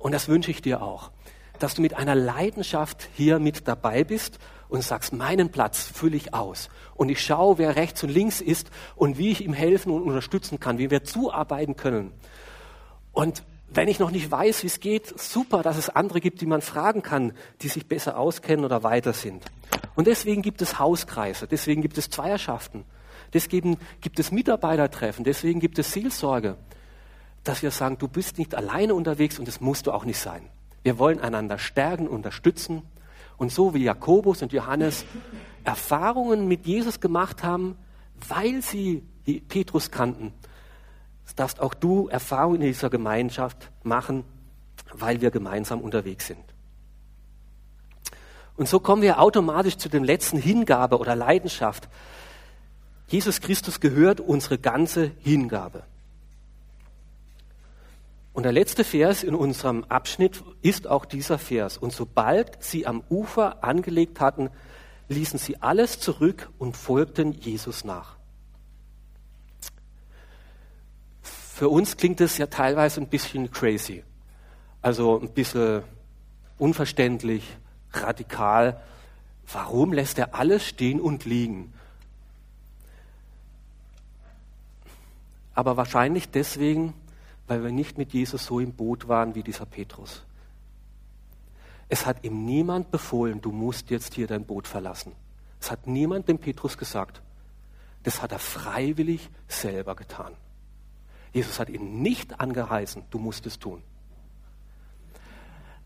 Und 0.00 0.10
das 0.12 0.26
wünsche 0.26 0.50
ich 0.50 0.62
dir 0.62 0.82
auch 0.82 1.12
dass 1.60 1.74
du 1.74 1.82
mit 1.82 1.94
einer 1.94 2.14
Leidenschaft 2.14 3.08
hier 3.14 3.38
mit 3.38 3.68
dabei 3.68 4.02
bist 4.02 4.38
und 4.68 4.82
sagst, 4.82 5.12
meinen 5.12 5.50
Platz 5.50 5.84
fülle 5.84 6.16
ich 6.16 6.34
aus. 6.34 6.70
Und 6.94 7.08
ich 7.08 7.22
schaue, 7.22 7.58
wer 7.58 7.76
rechts 7.76 8.02
und 8.02 8.08
links 8.08 8.40
ist 8.40 8.70
und 8.96 9.18
wie 9.18 9.30
ich 9.30 9.44
ihm 9.44 9.52
helfen 9.52 9.92
und 9.92 10.02
unterstützen 10.02 10.58
kann, 10.58 10.78
wie 10.78 10.90
wir 10.90 11.04
zuarbeiten 11.04 11.76
können. 11.76 12.12
Und 13.12 13.42
wenn 13.72 13.88
ich 13.88 14.00
noch 14.00 14.10
nicht 14.10 14.30
weiß, 14.30 14.62
wie 14.62 14.68
es 14.68 14.80
geht, 14.80 15.18
super, 15.18 15.62
dass 15.62 15.76
es 15.76 15.90
andere 15.90 16.20
gibt, 16.20 16.40
die 16.40 16.46
man 16.46 16.62
fragen 16.62 17.02
kann, 17.02 17.32
die 17.62 17.68
sich 17.68 17.86
besser 17.86 18.18
auskennen 18.18 18.64
oder 18.64 18.82
weiter 18.82 19.12
sind. 19.12 19.44
Und 19.94 20.06
deswegen 20.06 20.42
gibt 20.42 20.62
es 20.62 20.78
Hauskreise, 20.78 21.46
deswegen 21.46 21.82
gibt 21.82 21.98
es 21.98 22.10
Zweierschaften, 22.10 22.84
deswegen 23.32 23.78
gibt 24.00 24.18
es 24.18 24.32
Mitarbeitertreffen, 24.32 25.24
deswegen 25.24 25.60
gibt 25.60 25.78
es 25.78 25.92
Seelsorge, 25.92 26.56
dass 27.44 27.62
wir 27.62 27.70
sagen, 27.70 27.98
du 27.98 28.08
bist 28.08 28.38
nicht 28.38 28.54
alleine 28.54 28.94
unterwegs 28.94 29.38
und 29.38 29.48
das 29.48 29.60
musst 29.60 29.86
du 29.86 29.92
auch 29.92 30.04
nicht 30.04 30.18
sein. 30.18 30.42
Wir 30.82 30.98
wollen 30.98 31.20
einander 31.20 31.58
stärken, 31.58 32.08
unterstützen. 32.08 32.82
Und 33.36 33.52
so 33.52 33.74
wie 33.74 33.84
Jakobus 33.84 34.42
und 34.42 34.52
Johannes 34.52 35.04
Erfahrungen 35.64 36.48
mit 36.48 36.66
Jesus 36.66 37.00
gemacht 37.00 37.42
haben, 37.42 37.76
weil 38.28 38.62
sie 38.62 39.02
Petrus 39.48 39.90
kannten, 39.90 40.32
darfst 41.40 41.60
auch 41.60 41.72
du 41.72 42.08
Erfahrungen 42.08 42.60
in 42.60 42.66
dieser 42.66 42.90
Gemeinschaft 42.90 43.70
machen, 43.82 44.24
weil 44.92 45.22
wir 45.22 45.30
gemeinsam 45.30 45.80
unterwegs 45.80 46.26
sind. 46.26 46.44
Und 48.56 48.68
so 48.68 48.78
kommen 48.78 49.00
wir 49.00 49.20
automatisch 49.20 49.78
zu 49.78 49.88
dem 49.88 50.04
letzten 50.04 50.36
Hingabe 50.36 50.98
oder 50.98 51.16
Leidenschaft. 51.16 51.88
Jesus 53.08 53.40
Christus 53.40 53.80
gehört 53.80 54.20
unsere 54.20 54.58
ganze 54.58 55.12
Hingabe. 55.20 55.84
Und 58.32 58.44
der 58.44 58.52
letzte 58.52 58.84
Vers 58.84 59.22
in 59.22 59.34
unserem 59.34 59.84
Abschnitt 59.84 60.42
ist 60.62 60.86
auch 60.86 61.04
dieser 61.04 61.38
Vers. 61.38 61.76
Und 61.76 61.92
sobald 61.92 62.62
sie 62.62 62.86
am 62.86 63.02
Ufer 63.10 63.64
angelegt 63.64 64.20
hatten, 64.20 64.50
ließen 65.08 65.38
sie 65.38 65.60
alles 65.60 65.98
zurück 65.98 66.50
und 66.58 66.76
folgten 66.76 67.32
Jesus 67.32 67.84
nach. 67.84 68.16
Für 71.22 71.68
uns 71.68 71.96
klingt 71.96 72.20
es 72.20 72.38
ja 72.38 72.46
teilweise 72.46 73.00
ein 73.00 73.08
bisschen 73.08 73.50
crazy, 73.50 74.04
also 74.80 75.20
ein 75.20 75.30
bisschen 75.30 75.82
unverständlich, 76.56 77.44
radikal. 77.92 78.80
Warum 79.52 79.92
lässt 79.92 80.18
er 80.18 80.34
alles 80.34 80.64
stehen 80.64 81.00
und 81.00 81.24
liegen? 81.24 81.74
Aber 85.54 85.76
wahrscheinlich 85.76 86.30
deswegen, 86.30 86.94
weil 87.50 87.64
wir 87.64 87.72
nicht 87.72 87.98
mit 87.98 88.12
Jesus 88.12 88.46
so 88.46 88.60
im 88.60 88.74
Boot 88.74 89.08
waren 89.08 89.34
wie 89.34 89.42
dieser 89.42 89.66
Petrus. 89.66 90.22
Es 91.88 92.06
hat 92.06 92.22
ihm 92.22 92.44
niemand 92.44 92.92
befohlen, 92.92 93.40
du 93.40 93.50
musst 93.50 93.90
jetzt 93.90 94.14
hier 94.14 94.28
dein 94.28 94.44
Boot 94.44 94.68
verlassen. 94.68 95.16
Es 95.60 95.68
hat 95.68 95.88
niemand 95.88 96.28
dem 96.28 96.38
Petrus 96.38 96.78
gesagt. 96.78 97.20
Das 98.04 98.22
hat 98.22 98.30
er 98.30 98.38
freiwillig 98.38 99.28
selber 99.48 99.96
getan. 99.96 100.36
Jesus 101.32 101.58
hat 101.58 101.70
ihn 101.70 102.02
nicht 102.02 102.38
angeheißen, 102.38 103.02
du 103.10 103.18
musst 103.18 103.44
es 103.46 103.58
tun. 103.58 103.82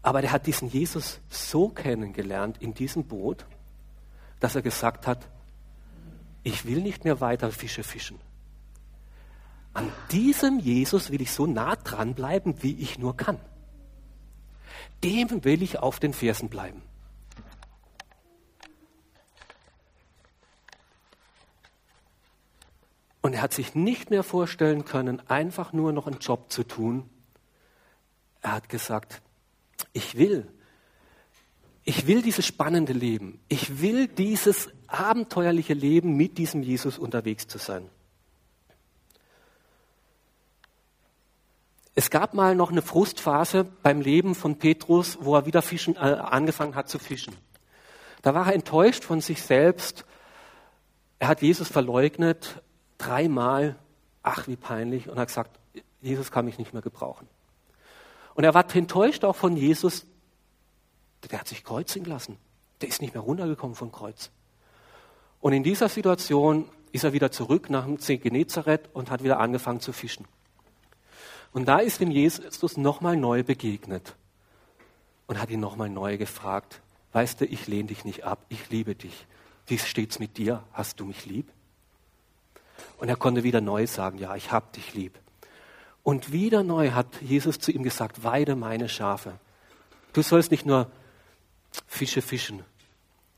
Aber 0.03 0.23
er 0.23 0.33
hat 0.33 0.47
diesen 0.47 0.69
Jesus 0.69 1.19
so 1.31 1.71
kennengelernt 1.71 2.59
in 2.61 2.75
diesem 2.75 3.05
Boot, 3.05 3.47
dass 4.39 4.55
er 4.55 4.61
gesagt 4.61 5.07
hat, 5.07 5.27
ich 6.43 6.67
will 6.67 6.83
nicht 6.83 7.05
mehr 7.05 7.23
weiter 7.23 7.51
Fische 7.51 7.85
fischen. 7.85 8.19
An 9.75 9.91
diesem 10.13 10.61
Jesus 10.61 11.11
will 11.11 11.21
ich 11.21 11.33
so 11.33 11.47
nah 11.47 11.75
dranbleiben, 11.77 12.63
wie 12.63 12.79
ich 12.79 12.99
nur 12.99 13.17
kann. 13.17 13.39
Dem 15.03 15.45
will 15.45 15.63
ich 15.63 15.81
auf 15.81 16.01
den 16.01 16.15
Fersen 16.15 16.49
bleiben. 16.49 16.81
Und 23.21 23.33
er 23.33 23.43
hat 23.43 23.53
sich 23.53 23.75
nicht 23.75 24.11
mehr 24.11 24.23
vorstellen 24.23 24.85
können, 24.85 25.21
einfach 25.29 25.73
nur 25.73 25.93
noch 25.93 26.07
einen 26.07 26.19
Job 26.19 26.53
zu 26.53 26.63
tun. 26.63 27.09
Er 28.43 28.53
hat 28.53 28.69
gesagt, 28.69 29.23
ich 29.93 30.17
will, 30.17 30.47
ich 31.85 32.07
will 32.07 32.23
dieses 32.23 32.47
spannende 32.47 32.93
Leben. 32.93 33.41
Ich 33.49 33.81
will 33.81 34.09
dieses 34.09 34.69
abenteuerliche 34.87 35.75
Leben 35.75 36.17
mit 36.17 36.39
diesem 36.39 36.63
Jesus 36.63 36.99
unterwegs 36.99 37.47
zu 37.47 37.59
sein. 37.59 37.89
Es 41.97 42.11
gab 42.11 42.35
mal 42.35 42.57
noch 42.57 42.71
eine 42.73 42.83
Frustphase 42.83 43.65
beim 43.65 44.01
Leben 44.01 44.35
von 44.35 44.59
Petrus, 44.59 45.19
wo 45.21 45.37
er 45.37 45.47
wieder 45.47 45.63
fischen, 45.63 45.95
äh, 45.95 45.99
angefangen 45.99 46.75
hat 46.75 46.89
zu 46.89 46.99
fischen. 46.99 47.37
Da 48.23 48.35
war 48.35 48.49
er 48.49 48.55
enttäuscht 48.55 49.05
von 49.05 49.21
sich 49.21 49.43
selbst. 49.43 50.05
Er 51.21 51.29
hat 51.29 51.41
Jesus 51.41 51.69
verleugnet 51.69 52.63
dreimal, 52.99 53.77
ach 54.23 54.49
wie 54.49 54.57
peinlich, 54.57 55.09
und 55.09 55.19
hat 55.19 55.29
gesagt, 55.29 55.61
Jesus 56.01 56.33
kann 56.33 56.47
mich 56.47 56.59
nicht 56.59 56.73
mehr 56.73 56.83
gebrauchen. 56.83 57.29
Und 58.35 58.43
er 58.43 58.55
war 58.55 58.67
enttäuscht 58.75 59.25
auch 59.25 59.37
von 59.37 59.57
Jesus, 59.57 60.07
der 61.31 61.39
hat 61.39 61.49
sich 61.49 61.63
kreuzigen 61.63 62.07
lassen. 62.09 62.39
Der 62.81 62.89
ist 62.89 63.01
nicht 63.01 63.15
mehr 63.15 63.23
runtergekommen 63.23 63.77
vom 63.77 63.93
Kreuz. 63.93 64.31
Und 65.41 65.53
in 65.53 65.63
dieser 65.63 65.89
Situation 65.89 66.69
ist 66.91 67.05
er 67.05 67.13
wieder 67.13 67.31
zurück 67.31 67.71
nach 67.71 67.85
dem 67.85 67.99
See 67.99 68.17
Genezareth 68.17 68.91
und 68.93 69.11
hat 69.11 69.23
wieder 69.23 69.39
angefangen 69.39 69.81
zu 69.81 69.93
fischen. 69.93 70.27
Und 71.55 71.67
da 71.67 71.79
ist 71.79 72.01
ihm 72.01 72.11
Jesus 72.11 72.77
nochmal 72.77 73.17
neu 73.17 73.45
begegnet 73.45 74.17
und 75.29 75.41
hat 75.41 75.51
ihn 75.51 75.61
nochmal 75.61 75.89
neu 75.89 76.19
gefragt, 76.19 76.83
weißt 77.13 77.41
du, 77.41 77.47
ich 77.47 77.69
lehne 77.69 77.89
dich 77.89 78.05
nicht 78.05 78.25
ab, 78.25 78.45
ich 78.49 78.71
liebe 78.71 78.97
dich. 78.97 79.27
Wie 79.69 79.79
steht's 79.79 80.19
mit 80.19 80.37
dir? 80.37 80.65
Hast 80.73 80.99
du 80.99 81.05
mich 81.05 81.27
lieb? 81.27 81.49
Und 82.99 83.09
er 83.09 83.15
konnte 83.15 83.45
wieder 83.45 83.61
neu 83.61 83.87
sagen, 83.87 84.19
ja, 84.19 84.35
ich 84.35 84.51
hab 84.51 84.73
dich 84.73 84.95
lieb. 84.95 85.17
Und 86.03 86.33
wieder 86.33 86.65
neu 86.65 86.91
hat 86.91 87.23
Jesus 87.23 87.61
zu 87.61 87.71
ihm 87.71 87.85
gesagt, 87.85 88.25
weide 88.25 88.57
meine 88.57 88.89
Schafe. 88.89 89.39
Du 90.13 90.23
sollst 90.23 90.51
nicht 90.51 90.67
nur 90.67 90.91
Fische 91.87 92.21
fischen, 92.21 92.65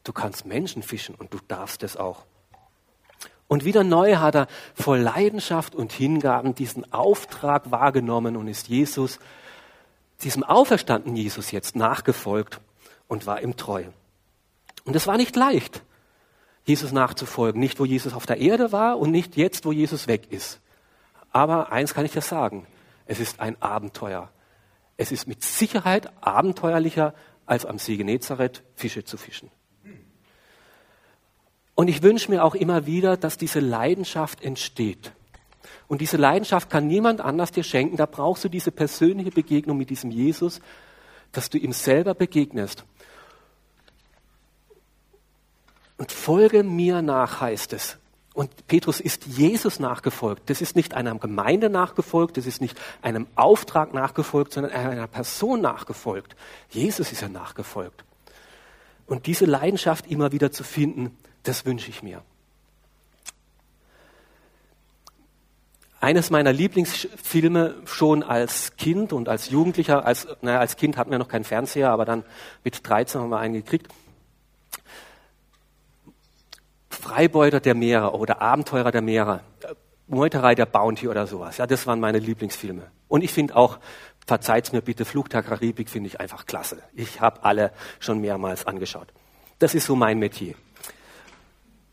du 0.04 0.14
kannst 0.14 0.46
Menschen 0.46 0.82
fischen 0.82 1.14
und 1.14 1.34
du 1.34 1.38
darfst 1.48 1.82
es 1.82 1.98
auch. 1.98 2.24
Und 3.48 3.64
wieder 3.64 3.84
neu 3.84 4.16
hat 4.16 4.34
er 4.34 4.48
voll 4.74 4.98
Leidenschaft 4.98 5.74
und 5.74 5.92
Hingaben 5.92 6.54
diesen 6.54 6.92
Auftrag 6.92 7.70
wahrgenommen 7.70 8.36
und 8.36 8.48
ist 8.48 8.68
Jesus, 8.68 9.18
diesem 10.22 10.42
auferstandenen 10.42 11.16
Jesus 11.16 11.52
jetzt 11.52 11.76
nachgefolgt 11.76 12.60
und 13.06 13.26
war 13.26 13.42
ihm 13.42 13.56
treu. 13.56 13.84
Und 14.84 14.96
es 14.96 15.06
war 15.06 15.16
nicht 15.16 15.36
leicht. 15.36 15.82
Jesus 16.64 16.90
nachzufolgen. 16.90 17.60
Nicht, 17.60 17.78
wo 17.78 17.84
Jesus 17.84 18.12
auf 18.12 18.26
der 18.26 18.38
Erde 18.38 18.72
war 18.72 18.98
und 18.98 19.12
nicht 19.12 19.36
jetzt, 19.36 19.64
wo 19.64 19.72
Jesus 19.72 20.08
weg 20.08 20.32
ist. 20.32 20.60
Aber 21.30 21.70
eins 21.70 21.94
kann 21.94 22.04
ich 22.04 22.14
ja 22.14 22.20
sagen. 22.20 22.66
Es 23.06 23.20
ist 23.20 23.40
ein 23.40 23.60
Abenteuer. 23.62 24.30
Es 24.96 25.12
ist 25.12 25.28
mit 25.28 25.44
Sicherheit 25.44 26.10
abenteuerlicher, 26.22 27.14
als 27.44 27.64
am 27.64 27.78
See 27.78 27.96
Genezareth 27.96 28.64
Fische 28.74 29.04
zu 29.04 29.16
fischen. 29.16 29.50
Und 31.76 31.88
ich 31.88 32.02
wünsche 32.02 32.30
mir 32.30 32.42
auch 32.42 32.54
immer 32.54 32.86
wieder, 32.86 33.16
dass 33.18 33.36
diese 33.36 33.60
Leidenschaft 33.60 34.42
entsteht. 34.42 35.12
Und 35.88 36.00
diese 36.00 36.16
Leidenschaft 36.16 36.70
kann 36.70 36.86
niemand 36.86 37.20
anders 37.20 37.52
dir 37.52 37.62
schenken. 37.62 37.98
Da 37.98 38.06
brauchst 38.06 38.42
du 38.42 38.48
diese 38.48 38.72
persönliche 38.72 39.30
Begegnung 39.30 39.76
mit 39.76 39.90
diesem 39.90 40.10
Jesus, 40.10 40.60
dass 41.32 41.50
du 41.50 41.58
ihm 41.58 41.72
selber 41.72 42.14
begegnest. 42.14 42.84
Und 45.98 46.12
folge 46.12 46.62
mir 46.62 47.02
nach, 47.02 47.42
heißt 47.42 47.74
es. 47.74 47.98
Und 48.32 48.66
Petrus 48.66 49.00
ist 49.00 49.26
Jesus 49.26 49.78
nachgefolgt. 49.78 50.48
Das 50.48 50.62
ist 50.62 50.76
nicht 50.76 50.94
einer 50.94 51.14
Gemeinde 51.18 51.68
nachgefolgt, 51.68 52.38
das 52.38 52.46
ist 52.46 52.60
nicht 52.62 52.78
einem 53.02 53.26
Auftrag 53.34 53.92
nachgefolgt, 53.92 54.54
sondern 54.54 54.72
einer 54.72 55.06
Person 55.06 55.60
nachgefolgt. 55.60 56.36
Jesus 56.70 57.12
ist 57.12 57.22
er 57.22 57.28
nachgefolgt. 57.28 58.04
Und 59.06 59.26
diese 59.26 59.44
Leidenschaft 59.44 60.10
immer 60.10 60.32
wieder 60.32 60.52
zu 60.52 60.64
finden, 60.64 61.16
das 61.48 61.64
wünsche 61.64 61.90
ich 61.90 62.02
mir. 62.02 62.22
Eines 66.00 66.30
meiner 66.30 66.52
Lieblingsfilme 66.52 67.74
schon 67.86 68.22
als 68.22 68.76
Kind 68.76 69.12
und 69.12 69.28
als 69.28 69.50
Jugendlicher, 69.50 70.04
als, 70.04 70.28
naja, 70.42 70.60
als 70.60 70.76
Kind 70.76 70.96
hatten 70.96 71.10
wir 71.10 71.18
noch 71.18 71.28
keinen 71.28 71.44
Fernseher, 71.44 71.90
aber 71.90 72.04
dann 72.04 72.24
mit 72.62 72.86
13 72.86 73.20
haben 73.20 73.30
wir 73.30 73.38
einen 73.38 73.54
gekriegt, 73.54 73.88
Freibeuter 76.90 77.60
der 77.60 77.74
Meere 77.74 78.12
oder 78.14 78.42
Abenteurer 78.42 78.90
der 78.90 79.02
Meere, 79.02 79.40
Meuterei 80.06 80.54
der 80.54 80.66
Bounty 80.66 81.08
oder 81.08 81.26
sowas. 81.26 81.56
Ja, 81.56 81.66
das 81.66 81.86
waren 81.86 81.98
meine 81.98 82.18
Lieblingsfilme. 82.18 82.90
Und 83.08 83.22
ich 83.22 83.32
finde 83.32 83.56
auch, 83.56 83.78
verzeiht's 84.26 84.72
mir 84.72 84.82
bitte, 84.82 85.04
der 85.04 85.42
Karibik 85.42 85.88
finde 85.88 86.08
ich 86.08 86.20
einfach 86.20 86.46
klasse. 86.46 86.82
Ich 86.94 87.20
habe 87.20 87.44
alle 87.44 87.72
schon 88.00 88.20
mehrmals 88.20 88.66
angeschaut. 88.66 89.08
Das 89.58 89.74
ist 89.74 89.86
so 89.86 89.96
mein 89.96 90.18
Metier. 90.18 90.54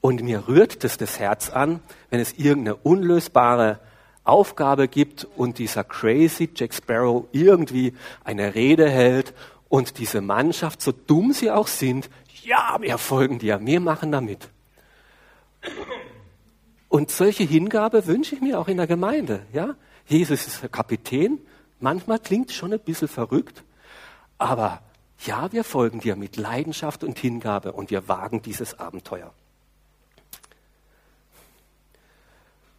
Und 0.06 0.22
mir 0.22 0.50
rührt 0.50 0.84
das 0.84 0.98
das 0.98 1.18
Herz 1.18 1.50
an, 1.50 1.80
wenn 2.10 2.20
es 2.20 2.34
irgendeine 2.34 2.76
unlösbare 2.76 3.80
Aufgabe 4.26 4.90
gibt 4.90 5.26
und 5.38 5.60
dieser 5.60 5.86
crazy 5.86 6.50
Jack 6.54 6.74
Sparrow 6.74 7.26
irgendwie 7.32 7.94
eine 8.26 8.54
Rede 8.54 8.90
hält 8.90 9.34
und 9.70 10.00
diese 10.00 10.20
Mannschaft, 10.20 10.82
so 10.82 10.92
dumm 10.92 11.32
sie 11.32 11.50
auch 11.50 11.68
sind, 11.68 12.10
ja, 12.44 12.76
wir 12.82 12.98
folgen 12.98 13.40
dir, 13.40 13.62
wir 13.66 13.80
machen 13.80 14.12
damit. 14.12 14.50
Und 16.90 17.10
solche 17.10 17.46
Hingabe 17.46 18.06
wünsche 18.06 18.36
ich 18.36 18.42
mir 18.42 18.60
auch 18.60 18.68
in 18.68 18.76
der 18.76 18.88
Gemeinde. 18.88 19.46
Ja? 19.54 19.78
Jesus 20.06 20.48
ist 20.48 20.70
Kapitän. 20.70 21.40
Manchmal 21.80 22.20
klingt 22.20 22.50
es 22.50 22.58
schon 22.58 22.74
ein 22.74 22.80
bisschen 22.82 23.08
verrückt, 23.08 23.64
aber 24.38 24.82
ja, 25.26 25.50
wir 25.54 25.64
folgen 25.64 26.02
dir 26.02 26.18
mit 26.18 26.36
Leidenschaft 26.36 27.06
und 27.06 27.18
Hingabe 27.18 27.72
und 27.72 27.90
wir 27.90 28.10
wagen 28.10 28.42
dieses 28.42 28.78
Abenteuer. 28.78 29.34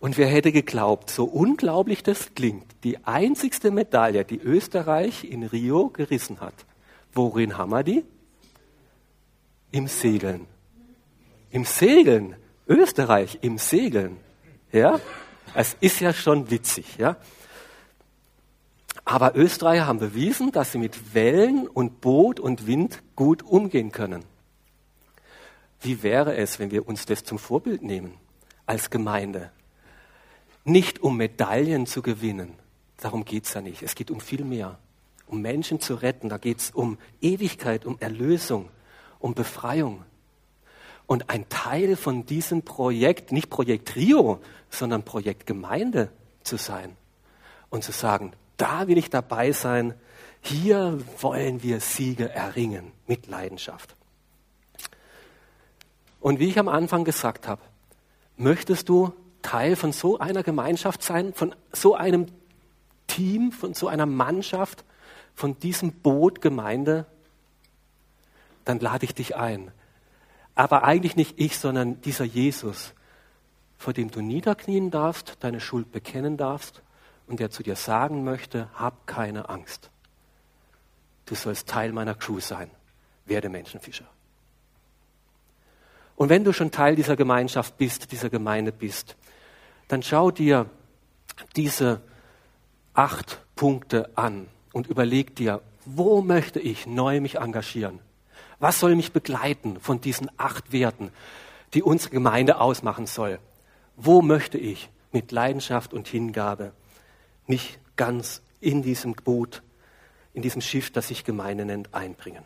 Und 0.05 0.19
wer 0.19 0.27
hätte 0.27 0.53
geglaubt, 0.53 1.09
so 1.09 1.25
unglaublich 1.25 2.03
das 2.03 2.35
klingt, 2.35 2.67
die 2.85 3.03
einzigste 3.07 3.71
Medaille, 3.71 4.27
die 4.27 4.39
Österreich 4.39 5.25
in 5.25 5.45
Rio 5.45 5.89
gerissen 5.89 6.43
hat, 6.43 6.53
worin 7.15 7.57
haben 7.57 7.71
wir 7.71 7.83
die? 7.85 8.05
Im 9.71 9.89
Segeln. 9.89 10.47
Im 11.49 11.65
Segeln. 11.65 12.37
Österreich 12.69 13.39
im 13.41 13.57
Segeln. 13.57 14.19
Ja? 14.73 15.01
Es 15.55 15.75
ist 15.81 16.01
ja 16.01 16.13
schon 16.13 16.51
witzig, 16.51 16.99
ja? 16.99 17.17
Aber 19.07 19.35
Österreicher 19.35 19.87
haben 19.87 20.01
bewiesen, 20.01 20.53
dass 20.53 20.73
sie 20.73 20.79
mit 20.79 21.15
Wellen 21.15 21.67
und 21.67 22.03
Boot 22.03 22.41
und 22.41 22.67
Wind 22.67 23.03
gut 23.17 23.43
umgehen 23.43 23.91
können. 23.91 24.23
Wie 25.81 26.03
wäre 26.03 26.37
es, 26.37 26.59
wenn 26.59 26.71
wir 26.71 26.87
uns 26.87 27.07
das 27.07 27.25
zum 27.25 27.39
Vorbild 27.39 27.83
nehmen? 27.83 28.19
als 28.67 28.91
Gemeinde. 28.91 29.51
Nicht 30.65 31.03
um 31.03 31.19
Medaillen 31.19 31.87
zu 31.87 32.01
gewinnen, 32.01 32.55
darum 32.97 33.25
geht 33.25 33.45
es 33.45 33.55
ja 33.55 33.61
nicht. 33.61 33.83
Es 33.83 33.95
geht 33.95 34.11
um 34.11 34.21
viel 34.21 34.45
mehr. 34.45 34.79
Um 35.27 35.41
Menschen 35.43 35.81
zu 35.81 35.95
retten, 35.95 36.29
da 36.29 36.39
geht 36.39 36.59
es 36.59 36.71
um 36.71 36.99
Ewigkeit, 37.21 37.85
um 37.85 37.99
Erlösung, 38.01 38.69
um 39.19 39.35
Befreiung. 39.35 40.05
Und 41.07 41.29
ein 41.29 41.49
Teil 41.51 41.97
von 41.97 42.25
diesem 42.25 42.62
Projekt, 42.62 43.31
nicht 43.31 43.51
Projekt 43.51 43.95
Rio, 43.95 44.41
sondern 44.71 45.03
Projekt 45.03 45.47
Gemeinde 45.47 46.11
zu 46.43 46.57
sein 46.57 46.97
und 47.69 47.85
zu 47.85 47.93
sagen, 47.93 48.33
da 48.57 48.89
will 48.89 48.97
ich 48.97 49.11
dabei 49.11 49.53
sein, 49.53 49.95
hier 50.41 50.99
wollen 51.21 51.62
wir 51.62 51.81
Siege 51.81 52.31
erringen 52.31 52.93
mit 53.07 53.27
Leidenschaft. 53.27 53.97
Und 56.21 56.39
wie 56.39 56.49
ich 56.49 56.59
am 56.59 56.69
Anfang 56.69 57.05
gesagt 57.05 57.49
habe, 57.49 57.61
möchtest 58.37 58.89
du 58.89 59.12
Teil 59.45 59.76
von 59.76 59.92
so 59.92 60.18
einer 60.18 60.42
Gemeinschaft 60.42 61.03
sein, 61.03 61.34
von 61.34 61.55
so 61.70 61.95
einem 61.95 62.26
Team, 63.07 63.53
von 63.53 63.74
so 63.74 63.86
einer 63.86 64.07
Mannschaft, 64.07 64.84
von 65.34 65.59
diesem 65.59 65.92
Boot 65.92 66.40
Gemeinde, 66.40 67.07
dann 68.64 68.80
lade 68.80 69.05
ich 69.05 69.14
dich 69.14 69.36
ein. 69.36 69.70
Aber 70.55 70.84
eigentlich 70.84 71.14
nicht 71.14 71.38
ich, 71.38 71.59
sondern 71.59 72.01
dieser 72.01 72.24
Jesus, 72.24 72.95
vor 73.76 73.92
dem 73.92 74.11
du 74.11 74.22
niederknien 74.22 74.90
darfst, 74.90 75.36
deine 75.40 75.61
Schuld 75.61 75.92
bekennen 75.92 76.36
darfst 76.36 76.82
und 77.26 77.38
der 77.38 77.51
zu 77.51 77.62
dir 77.62 77.76
sagen 77.76 78.24
möchte, 78.24 78.68
hab 78.74 79.07
keine 79.07 79.49
Angst. 79.51 79.90
Du 81.26 81.34
sollst 81.34 81.68
Teil 81.68 81.92
meiner 81.92 82.14
Crew 82.14 82.40
sein. 82.40 82.70
Werde 83.26 83.49
Menschenfischer. 83.51 84.07
Und 86.16 86.28
wenn 86.28 86.45
du 86.45 86.53
schon 86.53 86.70
Teil 86.70 86.97
dieser 86.97 87.16
Gemeinschaft 87.16 87.76
bist, 87.76 88.12
dieser 88.12 88.30
Gemeinde 88.30 88.72
bist, 88.72 89.16
dann 89.89 90.03
schau 90.03 90.30
dir 90.30 90.68
diese 91.57 92.01
acht 92.95 93.41
Punkte 93.57 94.11
an 94.16 94.49
und 94.72 94.87
überleg 94.87 95.37
dir, 95.37 95.62
wo 95.85 96.22
möchte 96.22 96.61
ich 96.61 96.87
neu 96.87 97.20
mich 97.20 97.37
engagieren? 97.37 98.01
Was 98.59 98.80
soll 98.80 98.95
mich 98.95 99.12
begleiten 99.12 99.78
von 99.80 100.01
diesen 100.01 100.30
acht 100.39 100.72
Werten, 100.72 101.11
die 101.74 101.82
unsere 101.82 102.11
Gemeinde 102.11 102.61
ausmachen 102.61 103.07
soll? 103.07 103.39
Wo 103.97 104.22
möchte 104.22 104.59
ich 104.59 104.89
mit 105.12 105.32
Leidenschaft 105.32 105.93
und 105.93 106.09
Hingabe 106.09 106.72
mich 107.47 107.78
ganz 107.97 108.43
in 108.61 108.82
diesem 108.82 109.14
Boot, 109.14 109.62
in 110.32 110.43
diesem 110.43 110.62
Schiff, 110.62 110.91
das 110.91 111.09
sich 111.09 111.24
Gemeinde 111.24 111.64
nennt, 111.64 111.93
einbringen? 111.95 112.45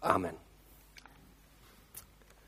Amen. 0.00 0.43